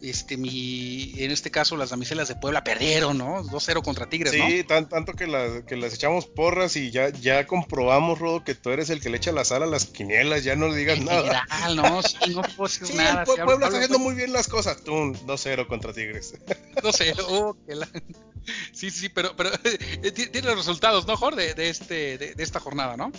[0.03, 3.45] este, mi, en este caso las damiselas de Puebla perdieron, ¿no?
[3.45, 4.47] 2-0 contra Tigres, ¿no?
[4.47, 8.91] Sí, tanto que, que las echamos porras y ya, ya comprobamos, Rodo, que tú eres
[8.91, 11.47] el que le echa la sal a las quinielas, ya no digas nada.
[11.75, 13.25] No, sí, no decir nada.
[13.25, 14.83] Puebla está haciendo muy bien las cosas.
[14.83, 16.35] Tú, 2-0 contra Tigres.
[16.77, 17.57] 2-0, oh,
[18.73, 21.55] Sí, sí, pero, pero tiene los resultados, ¿no, Jorge?
[21.55, 23.13] De, este, de, de esta jornada, ¿no?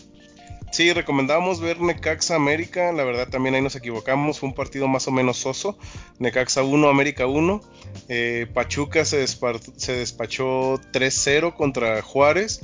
[0.74, 2.92] Sí, recomendamos ver Necaxa América.
[2.94, 4.40] La verdad también ahí nos equivocamos.
[4.40, 5.78] Fue un partido más o menos soso.
[6.18, 7.62] Necaxa 1, América 1.
[8.10, 12.62] Eh, Pachuca se, despachó 3-0 contra Juárez.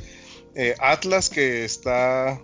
[0.56, 2.41] Eh, Atlas que está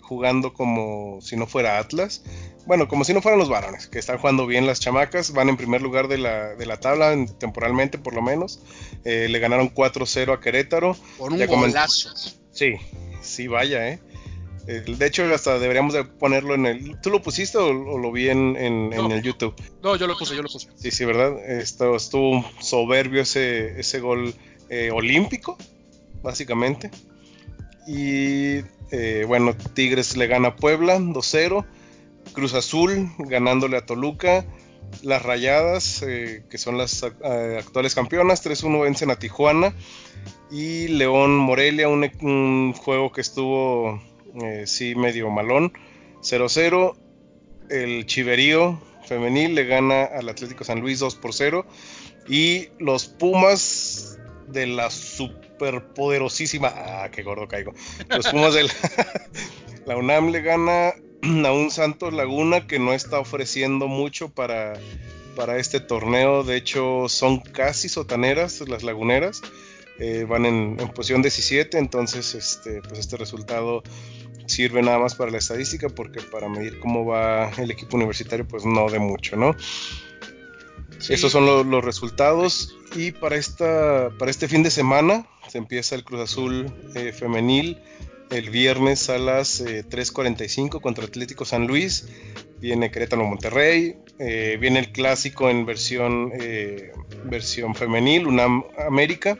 [0.00, 2.22] jugando como si no fuera Atlas.
[2.64, 5.34] Bueno, como si no fueran los varones, que están jugando bien las chamacas.
[5.34, 8.62] Van en primer lugar de la, tabla, temporalmente por lo menos.
[9.04, 10.96] Eh, le ganaron 4-0 a Querétaro.
[11.18, 12.08] Por un golazo.
[12.52, 12.76] Sí,
[13.20, 14.00] sí, vaya, ¿eh?
[14.66, 17.00] De hecho, hasta deberíamos de ponerlo en el...
[17.02, 19.54] ¿Tú lo pusiste o, lo vi en, el YouTube?
[19.82, 20.68] No, yo lo puse, yo lo puse.
[20.76, 21.38] Sí, sí, ¿verdad?
[21.46, 24.34] Esto, estuvo soberbio ese, ese gol
[24.70, 25.58] eh, olímpico,
[26.22, 26.90] básicamente.
[27.86, 31.66] Y eh, bueno, Tigres le gana a Puebla 2-0.
[32.32, 34.46] Cruz Azul ganándole a Toluca.
[35.02, 39.74] Las Rayadas, eh, que son las actuales campeonas, 3-1 vencen a Tijuana.
[40.50, 44.00] Y León Morelia, un juego que estuvo
[44.42, 45.72] eh, sí medio malón.
[46.22, 46.96] 0-0.
[47.70, 51.66] El Chiverío femenil le gana al Atlético San Luis 2 por 0.
[52.28, 54.18] Y los Pumas
[54.48, 56.72] de la superpoderosísima.
[56.74, 57.72] Ah, qué gordo caigo.
[58.08, 58.68] Los Pumas de
[59.86, 64.74] la, UNAM le gana a un Santos Laguna que no está ofreciendo mucho para,
[65.36, 66.44] para este torneo.
[66.44, 69.42] De hecho, son casi sotaneras las laguneras.
[70.00, 73.84] Eh, van en, en, posición 17, entonces este, pues este resultado
[74.46, 78.64] sirve nada más para la estadística porque para medir cómo va el equipo universitario pues
[78.64, 79.56] no de mucho, ¿no?
[81.08, 82.76] Esos son los resultados.
[82.96, 87.78] Y para, esta, para este fin de semana se empieza el Cruz Azul eh, femenil.
[88.30, 92.08] El viernes a las 3.45 eh, contra Atlético San Luis,
[92.58, 96.32] viene Querétaro Monterrey, eh, viene el clásico en versión,
[97.24, 99.38] versión femenil, UNAM América,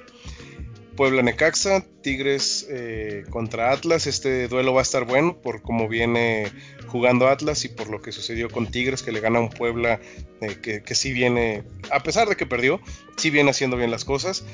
[0.97, 4.07] Puebla Necaxa, Tigres eh, contra Atlas.
[4.07, 6.51] Este duelo va a estar bueno por cómo viene
[6.87, 10.01] jugando Atlas y por lo que sucedió con Tigres, que le gana a un Puebla
[10.41, 12.81] eh, que, que, sí viene, a pesar de que perdió,
[13.17, 14.45] sí viene haciendo bien las cosas.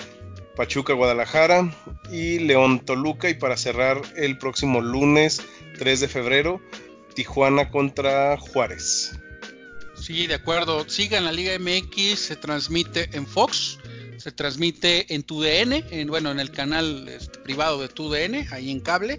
[0.57, 1.75] Pachuca Guadalajara
[2.13, 3.31] y León Toluca.
[3.31, 5.41] Y para cerrar el próximo lunes
[5.79, 6.61] 3 de febrero,
[7.15, 9.13] Tijuana contra Juárez.
[9.95, 10.89] Sí, de acuerdo.
[10.89, 13.79] Sigan la Liga MX, se transmite en Fox,
[14.21, 18.81] se transmite en TUDN, en, bueno, en el canal este, privado de TUDN, ahí en
[18.81, 19.19] cable,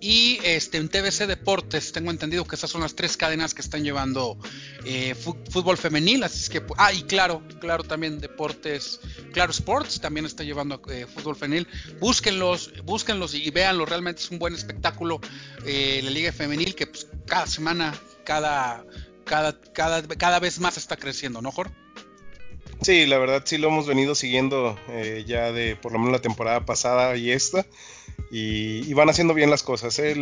[0.00, 1.90] y este, en TBC Deportes.
[1.90, 4.38] Tengo entendido que esas son las tres cadenas que están llevando
[4.84, 9.00] eh, fútbol femenil, así es que, ah, y claro, claro también Deportes,
[9.32, 11.66] claro Sports también está llevando eh, fútbol femenil.
[11.98, 15.20] Búsquenlos, búsquenlos y, véanlo, realmente es un buen espectáculo
[15.66, 17.92] eh, la Liga Femenil que pues, cada semana,
[18.24, 18.84] cada,
[19.24, 21.74] cada, cada, cada vez más está creciendo, ¿no, Jorge?
[22.82, 24.78] Sí, la verdad sí lo hemos venido siguiendo
[25.26, 27.66] ya de por lo menos la temporada pasada y esta
[28.30, 29.98] y, van haciendo bien las cosas.
[29.98, 30.14] ¿eh?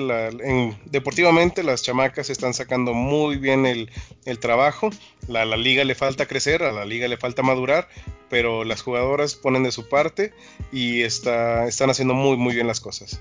[0.85, 3.91] deportivamente las chamacas están sacando muy bien el,
[4.39, 4.91] trabajo.
[5.29, 7.89] La, la, liga le falta crecer, a la liga le falta madurar,
[8.31, 10.33] pero las jugadoras ponen de su parte
[10.73, 13.21] y está, están haciendo muy muy bien las cosas.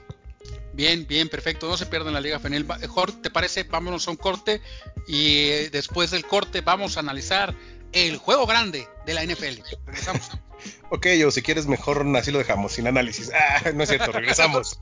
[0.73, 1.69] Bien, bien, perfecto.
[1.69, 2.65] No se pierdan la Liga Fenel.
[2.89, 3.63] Jorge, ¿te parece?
[3.63, 4.61] Vámonos a un corte
[5.07, 7.55] y eh, después del corte vamos a analizar
[7.95, 9.62] el juego grande de la NFL.
[9.86, 10.31] Regresamos.
[10.91, 13.31] ok, o si quieres mejor así lo dejamos, sin análisis.
[13.34, 14.77] Ah, no es cierto, regresamos.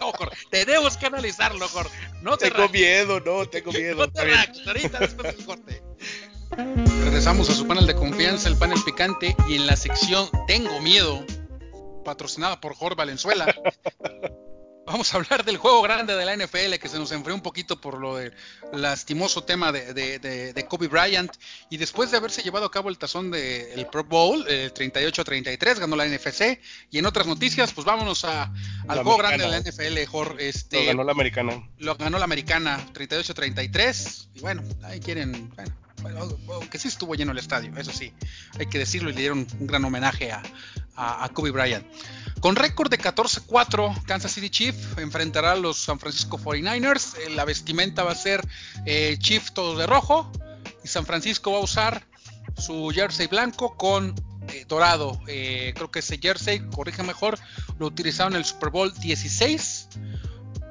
[0.00, 0.12] no,
[0.50, 1.96] tenemos que analizarlo, Jorge.
[2.22, 4.06] No te tengo miedo, no, tengo miedo.
[4.06, 4.20] no te
[4.66, 5.82] ahorita después del corte.
[7.04, 11.24] Regresamos a su panel de confianza, el panel picante, y en la sección Tengo miedo,
[12.04, 13.54] patrocinada por Jorge Valenzuela.
[14.86, 17.80] Vamos a hablar del juego grande de la NFL que se nos enfrió un poquito
[17.80, 18.32] por lo del
[18.72, 21.32] lastimoso tema de, Kobe Bryant.
[21.70, 25.96] Y después de haberse llevado a cabo el tazón del Pro Bowl, el 38-33, ganó
[25.96, 26.60] la NFC.
[26.92, 28.52] Y en otras noticias, pues vámonos a,
[28.86, 30.48] al juego grande de la NFL, Jorge.
[30.48, 31.68] Este, lo ganó la americana.
[31.78, 34.28] Lo ganó la americana, 38-33.
[34.34, 35.50] Y bueno, ahí quieren.
[35.56, 38.12] Bueno, aunque sí estuvo lleno el estadio, eso sí,
[38.58, 40.42] hay que decirlo, y le dieron un gran homenaje a,
[40.96, 41.86] a Kobe Bryant.
[42.40, 47.16] Con récord de 14-4, Kansas City Chief enfrentará a los San Francisco 49ers.
[47.18, 48.46] Eh, la vestimenta va a ser
[48.84, 50.30] eh, Chief todo de rojo
[50.84, 52.06] y San Francisco va a usar
[52.58, 54.14] su jersey blanco con
[54.52, 55.18] eh, dorado.
[55.24, 57.38] creo que ese jersey, corrige mejor,
[57.78, 59.88] lo utilizaron en el Super Bowl 16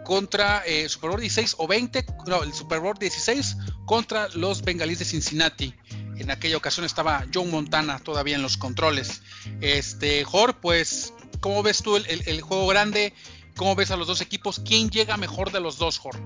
[0.06, 5.06] contra Super Bowl 16 o 20, no, el Super Bowl 16 contra los Bengalíes de
[5.06, 5.74] Cincinnati.
[6.18, 9.22] En aquella ocasión estaba John Montana todavía en los controles.
[9.60, 11.14] Este, Jor, pues
[11.46, 13.14] ¿Cómo ves tú el, juego grande?
[13.56, 14.60] ¿Cómo ves a los dos equipos?
[14.66, 16.24] ¿Quién llega mejor de los dos, Jorge?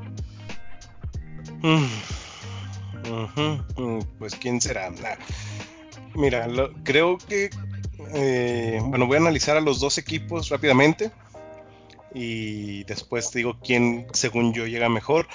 [1.61, 1.87] Mm,
[3.75, 4.89] mm, pues quién será.
[6.15, 6.47] Mira,
[6.83, 7.49] creo que
[8.13, 11.11] eh, bueno, voy a analizar a los dos equipos rápidamente
[12.13, 15.27] y después te digo quién, según yo, llega mejor.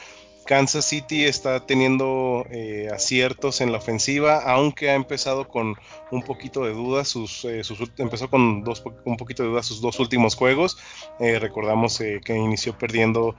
[0.44, 5.76] Kansas City está teniendo eh, aciertos en la ofensiva, aunque ha empezado con
[6.10, 7.08] un poquito de dudas.
[7.08, 7.62] Sus, eh,
[7.98, 10.76] empezó con dos, un poquito de dudas sus dos últimos juegos.
[11.18, 13.34] Eh, recordamos que inició perdiendo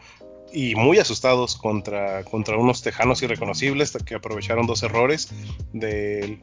[0.55, 5.29] y muy asustados contra, contra unos tejanos irreconocibles que aprovecharon dos errores
[5.73, 6.39] de,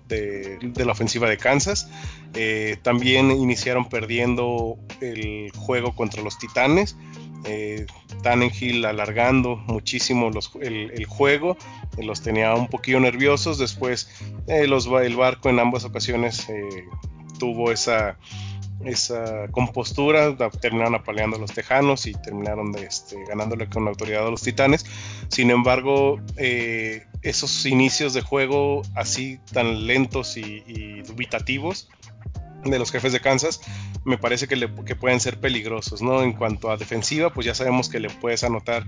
[0.76, 1.88] la ofensiva de Kansas.
[2.82, 6.96] también iniciaron perdiendo el juego contra los Titanes
[7.44, 7.86] eh,
[8.22, 11.56] Tannenhill alargando muchísimo el, juego,
[11.96, 14.08] eh, los tenía un poquillo nerviosos, después
[14.46, 16.84] eh, los, el barco en ambas ocasiones eh,
[17.38, 18.16] tuvo esa,
[18.84, 24.30] esa compostura, terminaron apaleando a los tejanos y terminaron este, ganándole con la autoridad a
[24.30, 24.84] los titanes.
[25.28, 26.20] Sin embargo,
[27.22, 31.88] esos inicios de juego así tan lentos y, y dubitativos
[32.64, 33.60] de los jefes de Kansas
[34.04, 36.22] me parece que, le, pueden ser peligrosos, ¿no?
[36.22, 38.84] En cuanto a defensiva, pues ya sabemos que le puedes anotar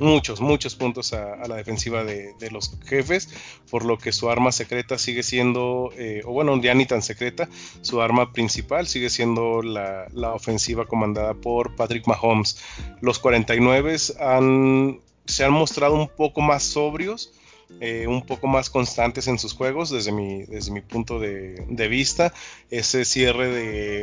[0.00, 3.28] muchos, muchos puntos a, la defensiva de, los jefes,
[3.70, 7.48] por lo que su arma secreta sigue siendo, eh, o bueno, ya ni tan secreta,
[7.80, 12.62] su arma principal sigue siendo la, la ofensiva comandada por Patrick Mahomes.
[13.00, 17.32] Los 49 han, se han mostrado un poco más sobrios,
[17.80, 22.32] eh, un poco más constantes en sus juegos desde mi, desde mi punto de, vista.
[22.70, 23.48] Ese cierre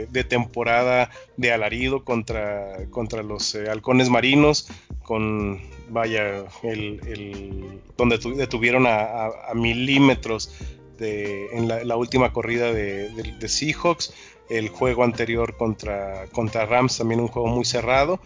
[0.08, 4.68] de, temporada de alarido contra, contra los eh, halcones marinos,
[5.04, 10.54] con, vaya, el, donde detuvieron a, milímetros
[11.00, 14.14] de, en la, última corrida de, Seahawks.
[14.48, 18.20] El juego anterior contra, contra Rams, también un juego muy cerrado.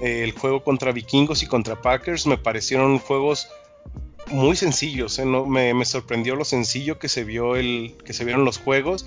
[0.00, 3.48] el juego contra Vikingos y contra Packers me parecieron juegos
[4.30, 5.18] muy sencillos.
[5.18, 5.24] ¿eh?
[5.24, 9.06] No, me, sorprendió lo sencillo que se vio el que se vieron los juegos,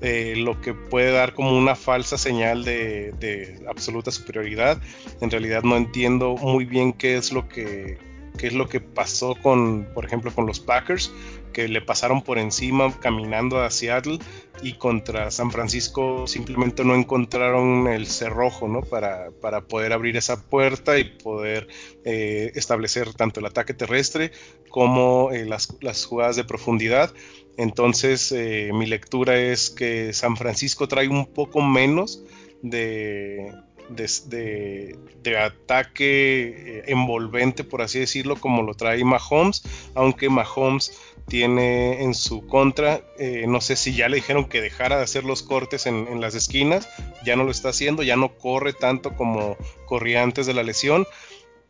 [0.00, 4.80] eh, lo que puede dar como una falsa señal de, absoluta superioridad.
[5.20, 7.98] En realidad no entiendo muy bien qué es lo que
[8.40, 11.12] que es lo que pasó con, por ejemplo, con los Packers,
[11.52, 14.18] que le pasaron por encima caminando a Seattle
[14.62, 18.80] y contra San Francisco simplemente no encontraron el cerrojo ¿no?
[18.80, 21.68] para, para poder abrir esa puerta y poder
[22.06, 24.32] eh, establecer tanto el ataque terrestre
[24.70, 27.12] como eh, las, las, jugadas de profundidad.
[27.58, 32.24] Entonces eh, mi lectura es que San Francisco trae un poco menos
[32.62, 33.52] de,
[33.90, 39.62] de, de, ataque envolvente, por así decirlo, como lo trae Mahomes,
[39.94, 40.92] aunque Mahomes
[41.30, 43.02] tiene en su contra.
[43.18, 46.34] Eh, no sé si ya le dijeron que dejara de hacer los cortes en, las
[46.34, 46.88] esquinas,
[47.24, 51.06] ya no lo está haciendo, ya no corre tanto como corría antes de la lesión,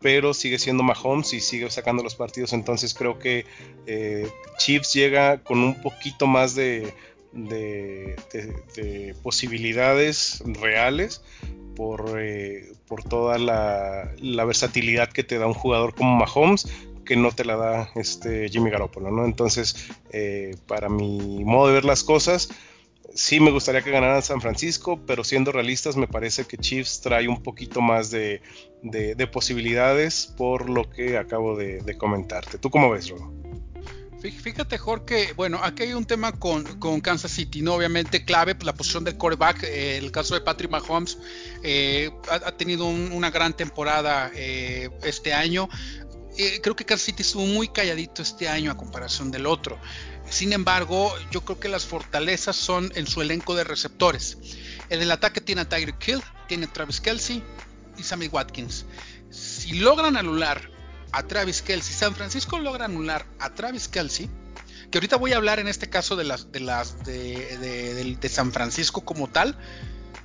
[0.01, 2.53] pero sigue siendo Mahomes y sigue sacando los partidos.
[2.53, 3.45] Entonces creo que
[3.87, 6.95] eh, Chiefs llega con un poquito más de,
[7.33, 8.17] de,
[9.23, 11.23] posibilidades reales.
[11.77, 14.13] Por, eh, por toda la,
[14.45, 16.67] versatilidad que te da un jugador como Mahomes,
[17.05, 19.25] que no te la da este Jimmy Garoppolo, ¿no?
[19.25, 22.51] Entonces, eh, para mi modo de ver las cosas,
[23.15, 27.29] sí me gustaría que ganaran San Francisco, pero siendo realistas, me parece que Chiefs trae
[27.29, 28.43] un poquito más de,
[29.33, 32.59] posibilidades por lo que acabo de, comentarte.
[32.59, 33.33] ¿Tú cómo ves, Robo?
[34.21, 36.65] Fíjate, Jorge, bueno, aquí hay un tema con,
[37.01, 37.75] Kansas City, ¿no?
[37.75, 41.17] Obviamente clave, pues, la posición del quarterback, eh, el caso de Patrick Mahomes,
[41.63, 45.71] eh, ha, tenido una gran temporada este año.
[46.37, 49.79] Eh, creo que Kansas City estuvo muy calladito este año a comparación del otro.
[50.29, 54.37] Sin embargo, yo creo que las fortalezas son en su elenco de receptores.
[54.91, 57.43] En el ataque tiene a Tiger Kill, tiene Travis Kelsey
[57.97, 58.85] y Sammy Watkins.
[59.31, 60.71] Si logran anular
[61.13, 64.29] a Travis Kelsey, San Francisco logra anular a Travis Kelsey,
[64.91, 68.53] que ahorita voy a hablar en este caso de las de las de, de San
[68.53, 69.57] Francisco como tal,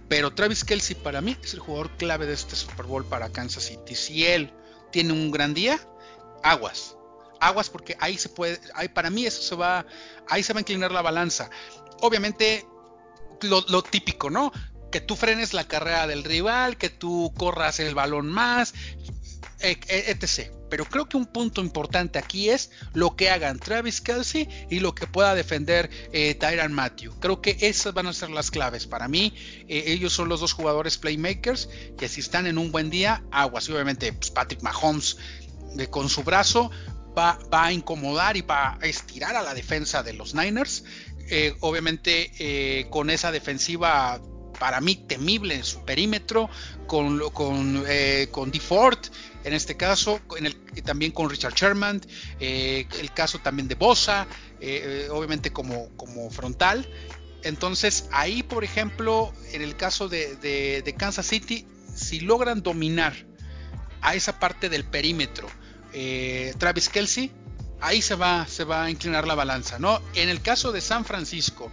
[0.08, 3.64] pero Travis Kelsey para mí es el jugador clave de este Super Bowl para Kansas
[3.64, 3.96] City.
[3.96, 4.54] Si él
[4.92, 5.80] tiene un gran día,
[6.44, 6.96] aguas.
[7.40, 9.86] Aguas porque ahí se puede, ahí para mí eso se va,
[10.30, 11.50] ahí se va a inclinar la balanza.
[12.02, 12.66] Obviamente
[13.42, 14.52] lo, típico, ¿no?
[14.92, 18.74] Que tú frenes la carrera del rival, que tú corras el balón más,
[19.60, 20.52] etc.
[20.70, 24.96] Pero creo que un punto importante aquí es lo que hagan Travis Kelsey y lo
[24.96, 26.38] que pueda defender eh,
[26.70, 27.20] Matthew.
[27.20, 28.88] Creo que esas van a ser las claves.
[28.88, 29.34] Para mí,
[29.68, 33.70] eh, ellos son los dos jugadores playmakers que si están en un buen día, aguas.
[33.70, 35.18] Y obviamente pues, Patrick Mahomes
[35.90, 36.72] con su brazo
[37.18, 40.84] va, a incomodar y va a estirar a la defensa de los Niners.
[41.30, 44.22] Eh, obviamente eh, con esa defensiva
[44.60, 46.50] para mí temible en su perímetro,
[46.88, 49.00] con, con, eh, con DeFord,
[49.44, 52.02] en este caso, en el, también con Richard Sherman,
[52.40, 54.28] el caso también de Bosa,
[55.12, 56.90] obviamente como, como frontal.
[57.44, 63.14] Entonces ahí, por ejemplo, en el caso de, de Kansas City, si logran dominar
[64.02, 65.48] a esa parte del perímetro,
[65.94, 67.32] eh, Travis Kelsey,
[67.82, 70.02] ahí se va, se va a inclinar la balanza, ¿no?
[70.14, 71.72] En el caso de San Francisco,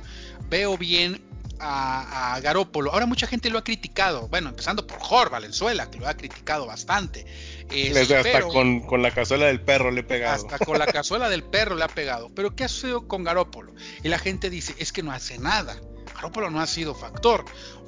[0.48, 1.20] veo bien
[1.62, 2.92] a, Garópolo.
[2.92, 6.66] Ahora mucha gente lo ha criticado, bueno, empezando por Jorge Valenzuela, que lo ha criticado
[6.66, 7.26] bastante.
[7.70, 8.42] hasta
[8.86, 10.34] con, la cazuela del perro le ha pegado.
[10.34, 12.30] Hasta con la cazuela del perro le ha pegado.
[12.34, 13.72] Pero ¿qué ha sucedido con Garópolo?
[14.02, 15.80] Y la gente dice, es que no hace nada.
[16.14, 17.44] Garópolo no ha sido factor.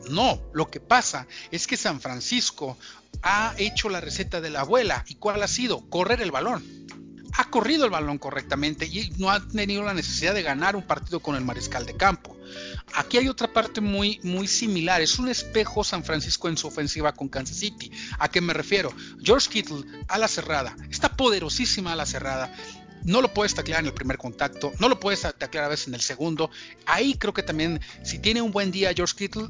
[0.08, 2.78] No, lo que pasa es que San Francisco
[3.22, 5.04] ha hecho la receta de la abuela.
[5.08, 5.88] ¿Y cuál ha sido?
[5.88, 6.64] Correr el balón.
[7.36, 11.20] Ha corrido el balón correctamente y no ha tenido la necesidad de ganar un partido
[11.20, 12.36] con el mariscal de campo.
[12.94, 15.00] Aquí hay otra parte muy, muy similar.
[15.00, 17.90] Es un espejo San Francisco en su ofensiva con Kansas City.
[18.18, 18.92] ¿A qué me refiero?
[19.22, 20.76] George Kittle a la cerrada.
[20.90, 22.54] Está poderosísima a la cerrada
[23.04, 25.94] no lo puedes taclear en el primer contacto, no lo puedes taclear a veces en
[25.94, 26.50] el segundo.
[26.86, 29.48] Ahí creo que también, si tiene un buen día George Kittle,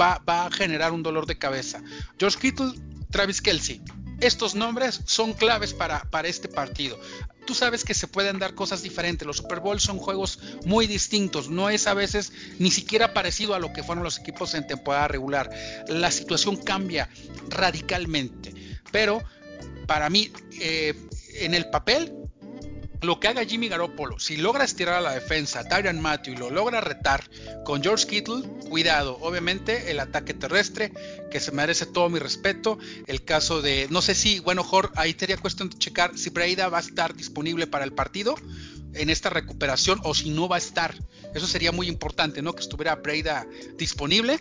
[0.00, 1.82] va, va, a generar un dolor de cabeza.
[2.18, 2.72] George Kittle
[3.10, 3.82] Travis Kelsey.
[4.22, 6.98] Estos nombres son claves para, para este partido.
[7.44, 9.26] Tú sabes que se pueden dar cosas diferentes.
[9.26, 11.50] Los Super Bowl son juegos muy distintos.
[11.50, 15.08] No es a veces ni siquiera parecido a lo que fueron los equipos en temporada
[15.08, 15.50] regular.
[15.88, 17.08] La situación cambia
[17.48, 18.54] radicalmente.
[18.92, 19.24] Pero
[19.86, 20.94] para mí, eh,
[21.40, 22.14] en el papel,
[23.02, 26.50] lo que haga Jimmy Garoppolo, si logra estirar a la defensa, Tyron Matthew y lo
[26.50, 27.28] logra retar
[27.64, 30.92] con George Kittle, cuidado, obviamente el ataque terrestre,
[31.30, 35.16] que se merece todo mi respeto, el caso de, no sé si, bueno, Jorge, ahí
[35.18, 38.36] sería cuestión de checar si Breida va a estar disponible para el partido
[38.94, 40.94] en esta recuperación o si no va a estar.
[41.34, 42.54] Eso sería muy importante, ¿no?
[42.54, 43.46] Que estuviera Breida
[43.76, 44.40] disponible.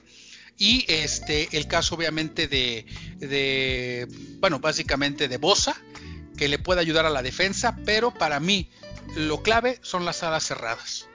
[0.57, 2.85] Y este, el caso obviamente de,
[3.17, 4.07] de
[4.39, 5.81] bueno, básicamente de Bosa,
[6.41, 8.67] que le puede ayudar a la defensa, pero para mí
[9.15, 11.05] lo clave son las alas cerradas.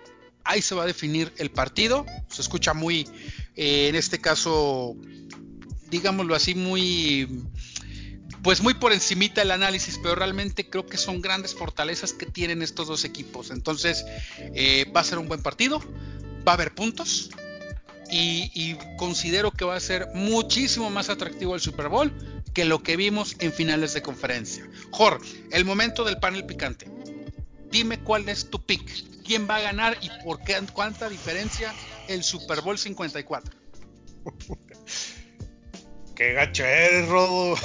[0.44, 2.06] Ahí se va a definir el partido.
[2.28, 3.08] Se escucha muy,
[3.56, 4.94] eh, en este caso,
[5.90, 7.42] digámoslo así, muy
[8.44, 12.62] pues muy por encimita el análisis, pero realmente creo que son grandes fortalezas que tienen
[12.62, 13.50] estos dos equipos.
[13.50, 14.04] Entonces,
[14.54, 15.80] eh, va a ser un buen partido,
[16.46, 17.30] va a haber puntos
[18.12, 22.12] y, y, considero que va a ser muchísimo más atractivo el Super Bowl
[22.56, 24.66] que lo que vimos en finales de conferencia.
[24.90, 25.20] Jor,
[25.52, 26.90] el momento del panel picante.
[27.70, 28.90] Dime cuál es tu pick,
[29.26, 31.74] quién va a ganar y por qué, cuánta diferencia
[32.08, 33.54] el Super Bowl 54.
[36.16, 37.56] Qué gacho eres, Rodo.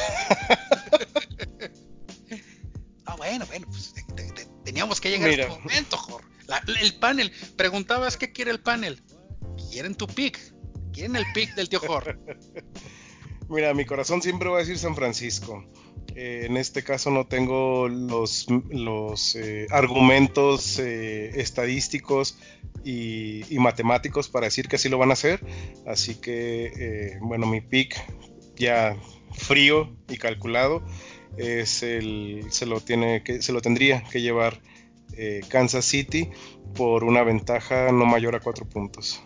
[3.05, 5.45] ah, bueno, bueno, pues te, te, teníamos que llegar Mira.
[5.45, 6.21] a este momento, Jor.
[6.47, 9.01] La, el panel, preguntabas qué quiere el panel.
[9.69, 10.37] Quieren tu pick,
[10.91, 12.19] quieren el pick del tío Jor.
[13.51, 15.65] Mira, mi corazón siempre va a decir San Francisco.
[16.15, 22.37] Eh, en este caso no tengo los, los eh, argumentos eh, estadísticos
[22.85, 25.45] y, y, matemáticos para decir que así lo van a hacer.
[25.85, 27.93] Así que, eh, bueno, mi pick
[28.55, 28.95] ya
[29.33, 30.81] frío y calculado
[31.35, 34.61] es el se lo tiene que se lo tendría que llevar
[35.49, 36.29] Kansas City
[36.73, 39.21] por una ventaja no mayor a cuatro puntos.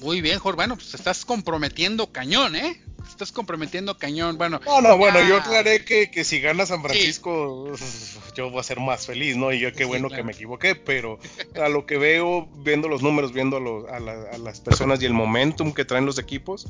[0.00, 0.56] Muy bien, Jorge.
[0.56, 2.80] Bueno, pues te estás comprometiendo cañón, ¿eh?
[2.96, 4.38] Te estás comprometiendo cañón.
[4.38, 8.18] Bueno, no, no, bueno, yo aclaré que, que si gana San Francisco, sí.
[8.36, 9.52] yo voy a ser más feliz, ¿no?
[9.52, 10.22] Y yo qué sí, bueno claro.
[10.22, 11.18] que me equivoqué, pero
[11.62, 15.02] a lo que veo, viendo los números, viendo a, los, a, la, a las personas
[15.02, 16.66] y el momentum que traen los equipos,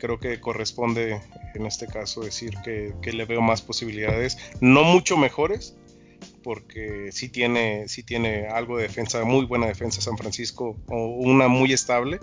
[0.00, 1.22] creo que corresponde
[1.54, 5.76] en este caso decir que, que, le veo más posibilidades, no mucho mejores,
[6.44, 11.48] porque sí tiene, sí tiene algo de defensa, muy buena defensa San Francisco, o una
[11.48, 12.20] muy estable,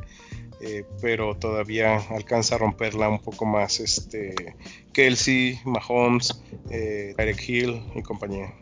[0.61, 4.55] eh, pero todavía alcanza a romperla un poco más este
[4.93, 8.53] Kelsey, Mahomes, eh, Derek Hill y compañía.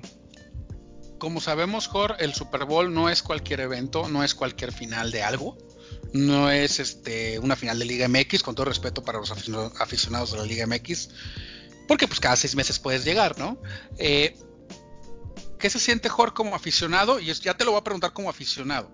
[1.19, 5.21] Como sabemos, Jor, el Super Bowl no es cualquier evento, no es cualquier final de
[5.21, 5.57] algo
[6.13, 10.37] no es este una final de Liga MX, con todo respeto para los aficionados de
[10.37, 11.09] la Liga MX,
[11.87, 13.61] porque pues cada seis meses puedes llegar, ¿no?
[13.97, 14.35] Eh,
[15.59, 17.19] ¿Qué se siente Jorge como aficionado?
[17.19, 18.89] Y ya te lo voy a preguntar como aficionado.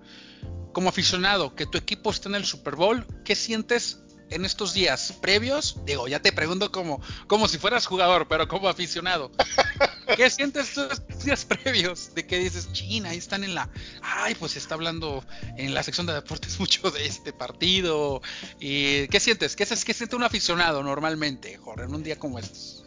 [0.74, 4.00] Como aficionado, que tu equipo esté en el Super Bowl, ¿qué sientes
[4.32, 5.78] en estos días previos?
[5.86, 9.32] Digo, ya te pregunto como, como si fueras jugador, pero como aficionado.
[10.18, 13.70] ¿Qué sientes estos días previos de que dices, China, ahí están en la...
[14.02, 15.24] Ay, pues se está hablando
[15.58, 18.22] en la sección de deportes mucho de este partido.
[18.60, 19.56] ¿Y qué sientes?
[19.56, 22.85] ¿Qué, qué siente un aficionado normalmente, Jorge, en un día como estos?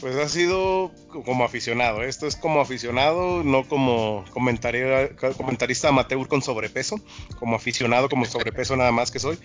[0.00, 0.92] Pues ha sido
[1.24, 2.02] como aficionado.
[2.02, 7.00] Esto es como aficionado, no como comentarista amateur con sobrepeso.
[7.38, 9.38] Como aficionado, como sobrepeso nada más que soy.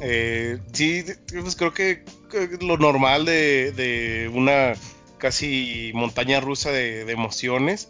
[0.00, 1.04] Eh, sí,
[1.40, 4.74] pues creo que, que lo normal de, de, una
[5.18, 7.88] casi montaña rusa de, de, emociones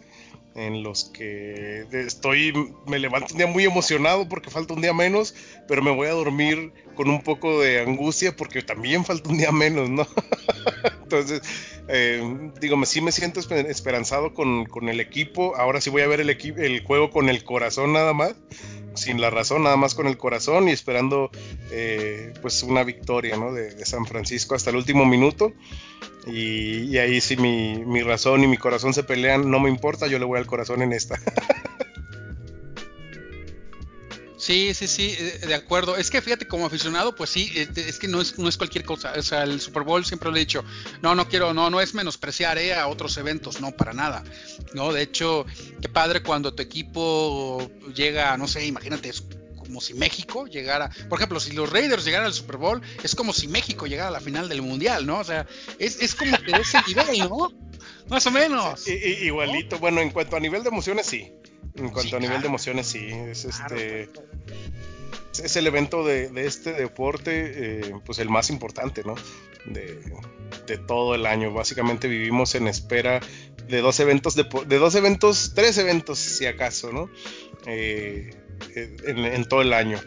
[0.55, 2.53] en los que estoy,
[2.87, 5.35] me levanto un día muy emocionado porque falta un día menos,
[5.67, 9.51] pero me voy a dormir con un poco de angustia porque también falta un día
[9.51, 10.07] menos, ¿no?
[11.03, 11.41] Entonces,
[11.89, 15.55] eh, digo, sí me siento esperanzado con, con, el equipo.
[15.55, 18.35] Ahora sí voy a ver el, el juego con el corazón nada más,
[18.95, 21.29] sin la razón, nada más con el corazón y esperando
[21.71, 23.53] eh, pues una victoria ¿no?
[23.53, 25.53] de, de, San Francisco hasta el último minuto.
[26.25, 30.07] Y, y ahí sí mi, mi, razón y mi corazón se pelean, no me importa,
[30.07, 31.17] yo le voy al corazón en esta.
[34.47, 35.97] Sí, sí, sí, eh, de acuerdo.
[35.97, 39.11] Es que fíjate, como aficionado, pues sí, es que no es, no es cualquier cosa.
[39.17, 40.63] O sea, el Super Bowl siempre lo he dicho.
[41.01, 44.23] No, no quiero, no, no es menospreciar eh, a otros eventos, no, para nada.
[44.73, 45.45] No, de hecho,
[45.81, 49.21] qué padre cuando tu equipo llega, no sé, imagínate, es
[49.57, 53.33] como si México llegara, por ejemplo, si los Raiders llegaran al Super Bowl, es como
[53.33, 55.19] si México llegara a la final del Mundial, ¿no?
[55.19, 55.45] O sea,
[55.77, 57.51] es, es como que de ese nivel, ¿no?
[58.07, 58.87] Más o menos.
[58.87, 59.81] I, igualito, ¿no?
[59.81, 61.33] bueno, en cuanto a nivel de emociones, sí.
[61.77, 62.41] En cuanto sí, a nivel claro.
[62.41, 63.07] de emociones, sí.
[63.09, 64.09] Es este.
[64.11, 64.27] Claro.
[65.43, 69.13] Es el evento de, de este deporte, eh, pues el más importante, ¿no?
[69.65, 70.01] De,
[70.65, 71.53] de, todo el año.
[71.53, 73.19] Básicamente vivimos en espera
[73.67, 77.09] de dos eventos, de, de dos eventos, tres eventos, si acaso, ¿no?
[77.67, 78.31] Eh,
[78.75, 79.99] en, en, todo el año.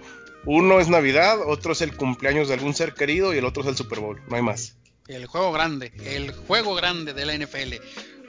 [0.46, 3.68] Uno es Navidad, otro es el cumpleaños de algún ser querido y el otro es
[3.68, 4.20] el Super Bowl.
[4.28, 4.76] No hay más.
[5.06, 7.74] El juego grande, el juego grande de la NFL.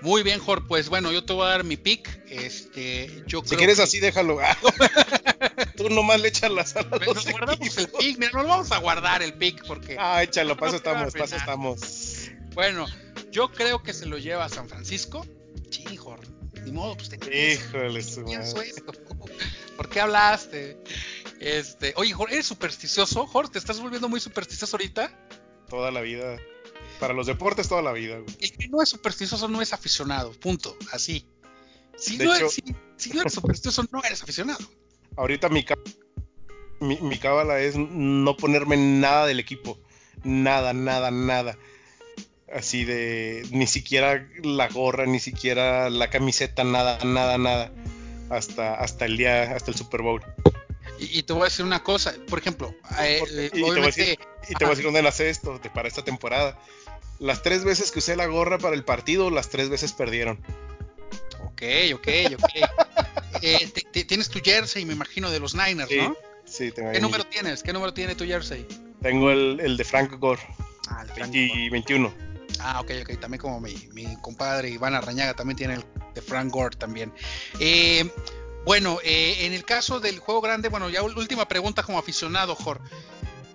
[0.02, 0.66] Muy bien, Jorge.
[0.68, 2.24] Pues bueno, yo te voy a dar mi pick.
[2.28, 3.84] Este, yo si quieres que...
[3.84, 4.40] así, déjalo.
[5.78, 8.18] Tú nomás le echas la sal los Nos guardamos el pick.
[8.18, 9.96] Mira, no lo vamos a guardar el pick porque.
[10.00, 12.32] Ah, échalo, paso estamos, paso estamos.
[12.54, 12.86] Bueno,
[13.32, 15.26] yo creo que se lo lleva a San Francisco.
[15.70, 16.28] Sí, Jorge.
[16.66, 18.24] Ni modo, pues te Híjole, su
[19.78, 20.78] ¿Por qué hablaste?
[21.40, 23.26] Este, oye, Jorge, ¿eres supersticioso?
[23.26, 25.12] Jorge, ¿te estás volviendo muy supersticioso ahorita?
[25.70, 26.38] Toda la vida.
[27.02, 28.20] Para los deportes toda la vida.
[28.20, 28.38] Güey.
[28.42, 31.26] El que no es supersticioso no es aficionado, punto, así.
[31.98, 32.62] Si, no, hecho, si,
[32.96, 34.64] si no, eres supersticioso no eres aficionado.
[35.18, 35.66] Ahorita mi,
[36.80, 39.80] mi, mi cábala es no ponerme nada del equipo.
[40.24, 41.58] Nada, nada, nada.
[42.54, 47.72] Así de ni siquiera la gorra, ni siquiera la camiseta, nada, nada, nada.
[48.30, 50.22] Hasta, hasta el día, hasta el Super Bowl.
[51.00, 54.20] Y, te voy a decir una cosa, por ejemplo, eh, y, te voy a decir,
[54.48, 56.60] y te voy a decir dónde nace esto, de, para esta temporada.
[57.22, 60.40] Las tres veces que usé la gorra para el partido, las tres veces perdieron.
[61.46, 61.62] Ok,
[61.94, 62.50] ok, ok.
[63.44, 63.72] eh,
[64.08, 66.18] tienes tu jersey, me imagino, de los Niners, ¿no?
[66.46, 67.62] Sí, tengo ¿Qué número tienes?
[67.62, 68.66] ¿Qué número tiene tu jersey?
[69.04, 70.42] Tengo el, el de Frank Gore.
[70.90, 72.14] Ah, el de Frank 20, 21.
[72.60, 73.20] Ah, ok, ok.
[73.20, 77.14] También como mi, mi compadre Iván Arrañaga también tiene el de Frank Gore también.
[77.60, 78.10] Eh,
[78.66, 82.84] bueno, eh, en el caso del juego grande, bueno, ya última pregunta como aficionado, Jorge.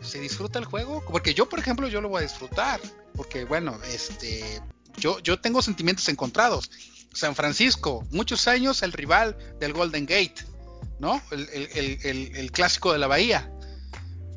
[0.03, 1.05] ¿Se disfruta el juego?
[1.11, 2.81] Porque yo, por ejemplo, yo lo voy a disfrutar.
[3.17, 4.61] Porque, bueno, este,
[4.97, 6.71] yo, yo tengo sentimientos encontrados.
[7.12, 10.45] San Francisco, muchos años el rival del Golden Gate,
[10.99, 11.23] ¿no?
[11.31, 13.51] El, clásico de la Bahía.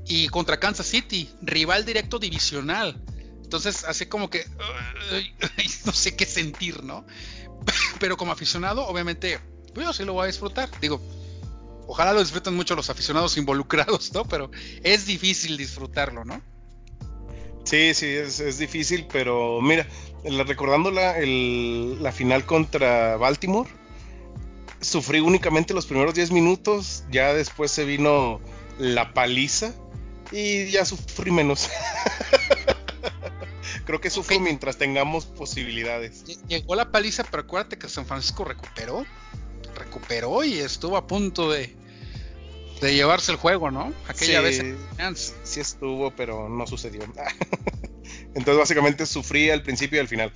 [0.06, 3.02] Y contra Kansas City, rival directo divisional.
[3.44, 4.46] Entonces, hace como que
[5.86, 7.06] no sé qué sentir, ¿no?
[8.00, 9.40] Pero como aficionado, obviamente,
[9.74, 10.70] pues yo sí lo voy a disfrutar.
[10.80, 11.02] Digo,
[11.88, 14.24] ojalá lo disfruten mucho los aficionados involucrados, ¿no?
[14.26, 14.50] Pero
[14.84, 16.42] es difícil disfrutarlo, ¿no?
[17.64, 19.88] Sí, sí, es, difícil, pero mira,
[20.46, 23.70] recordando la, la final contra Baltimore,
[24.82, 28.40] sufrí únicamente los primeros 10 minutos, ya después se vino
[28.78, 29.74] la paliza
[30.32, 31.70] y ya sufrí menos.
[33.86, 36.24] Creo que sufro mientras tengamos posibilidades.
[36.48, 39.06] Llegó la paliza, pero acuérdate que San Francisco recuperó.
[39.76, 41.76] Recuperó y estuvo a punto de,
[42.82, 43.94] de llevarse el juego, ¿no?
[44.08, 44.64] Aquella vez.
[45.44, 47.02] Sí estuvo, pero no sucedió.
[48.36, 50.32] Entonces básicamente sufrí al principio y al final.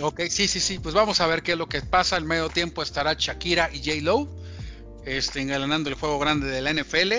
[0.00, 0.78] Ok, sí, sí, sí.
[0.78, 2.16] Pues vamos a ver qué es lo que pasa.
[2.16, 4.00] Al medio tiempo estará Shakira y J.
[4.02, 4.28] Lowe
[5.04, 7.12] este, engalanando el juego grande de la NFL.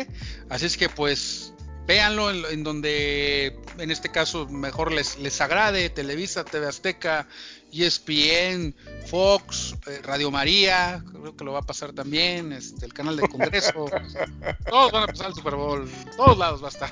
[0.50, 1.54] Así es que pues
[1.88, 5.90] véanlo en, donde en este caso mejor les, les agrade.
[5.90, 7.28] Televisa, TV Azteca,
[7.74, 8.76] ESPN,
[9.08, 13.30] Fox, eh, Radio María, creo que lo va a pasar también, este, el canal del
[13.30, 13.86] Congreso,
[14.70, 16.92] todos van a pasar el Super Bowl, todos lados va a estar.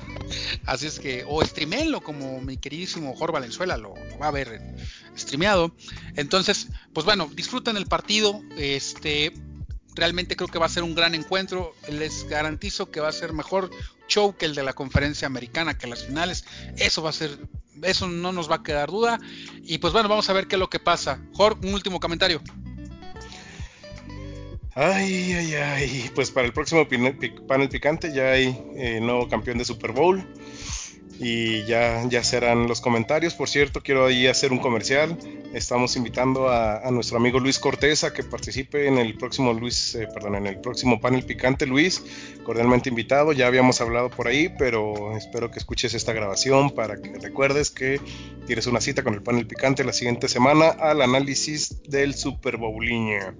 [0.66, 4.60] Así es que, o streamenlo como mi queridísimo Jorge Valenzuela lo, va a ver
[5.16, 5.74] streameado.
[6.16, 9.32] Entonces, pues bueno, disfruten el partido, este,
[9.94, 13.32] realmente creo que va a ser un gran encuentro, les garantizo que va a ser
[13.32, 13.70] mejor
[14.08, 16.44] show que el de la conferencia americana, que las finales,
[16.76, 17.38] eso va a ser
[17.82, 19.18] eso no nos va a quedar duda.
[19.62, 21.22] Y pues bueno, vamos a ver qué es lo que pasa.
[21.32, 22.40] Jorge, un último comentario.
[24.74, 26.10] Ay, ay, ay.
[26.14, 26.86] Pues para el próximo
[27.46, 30.24] panel picante ya hay eh, nuevo campeón de Super Bowl
[31.18, 33.34] y ya, ya serán los comentarios.
[33.34, 35.18] Por cierto, quiero ahí hacer un comercial.
[35.52, 40.06] Estamos invitando a, nuestro amigo Luis Cortés a que participe en el próximo Luis, eh,
[40.12, 41.66] perdón, en el próximo panel picante.
[41.66, 42.04] Luis,
[42.44, 43.32] cordialmente invitado.
[43.32, 48.00] Ya habíamos hablado por ahí, pero espero que escuches esta grabación para que recuerdes que
[48.46, 53.34] tienes una cita con el panel picante la siguiente semana al análisis del Super Bowliña.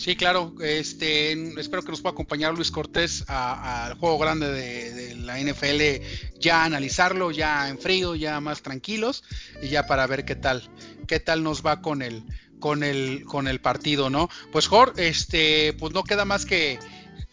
[0.00, 0.54] Sí, claro.
[0.62, 6.64] Este, espero que nos pueda acompañar Luis Cortés al juego grande de, la NFL, ya
[6.64, 9.22] analizarlo, ya en frío, ya más tranquilos
[9.60, 10.70] y ya para ver qué tal,
[11.06, 12.24] qué tal nos va con el,
[12.60, 14.30] con el, con el partido, ¿no?
[14.52, 16.78] Pues Jorge, este, pues no queda más que,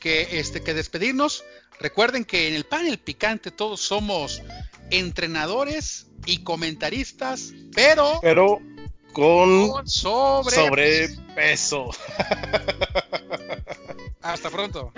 [0.01, 1.45] que, este, que despedirnos.
[1.80, 4.41] Recuerden que en el panel picante todos somos
[4.91, 8.59] entrenadores y comentaristas, pero, pero
[9.18, 10.55] con, sobre...
[10.55, 11.89] sobrepeso.
[14.22, 14.93] Hasta pronto.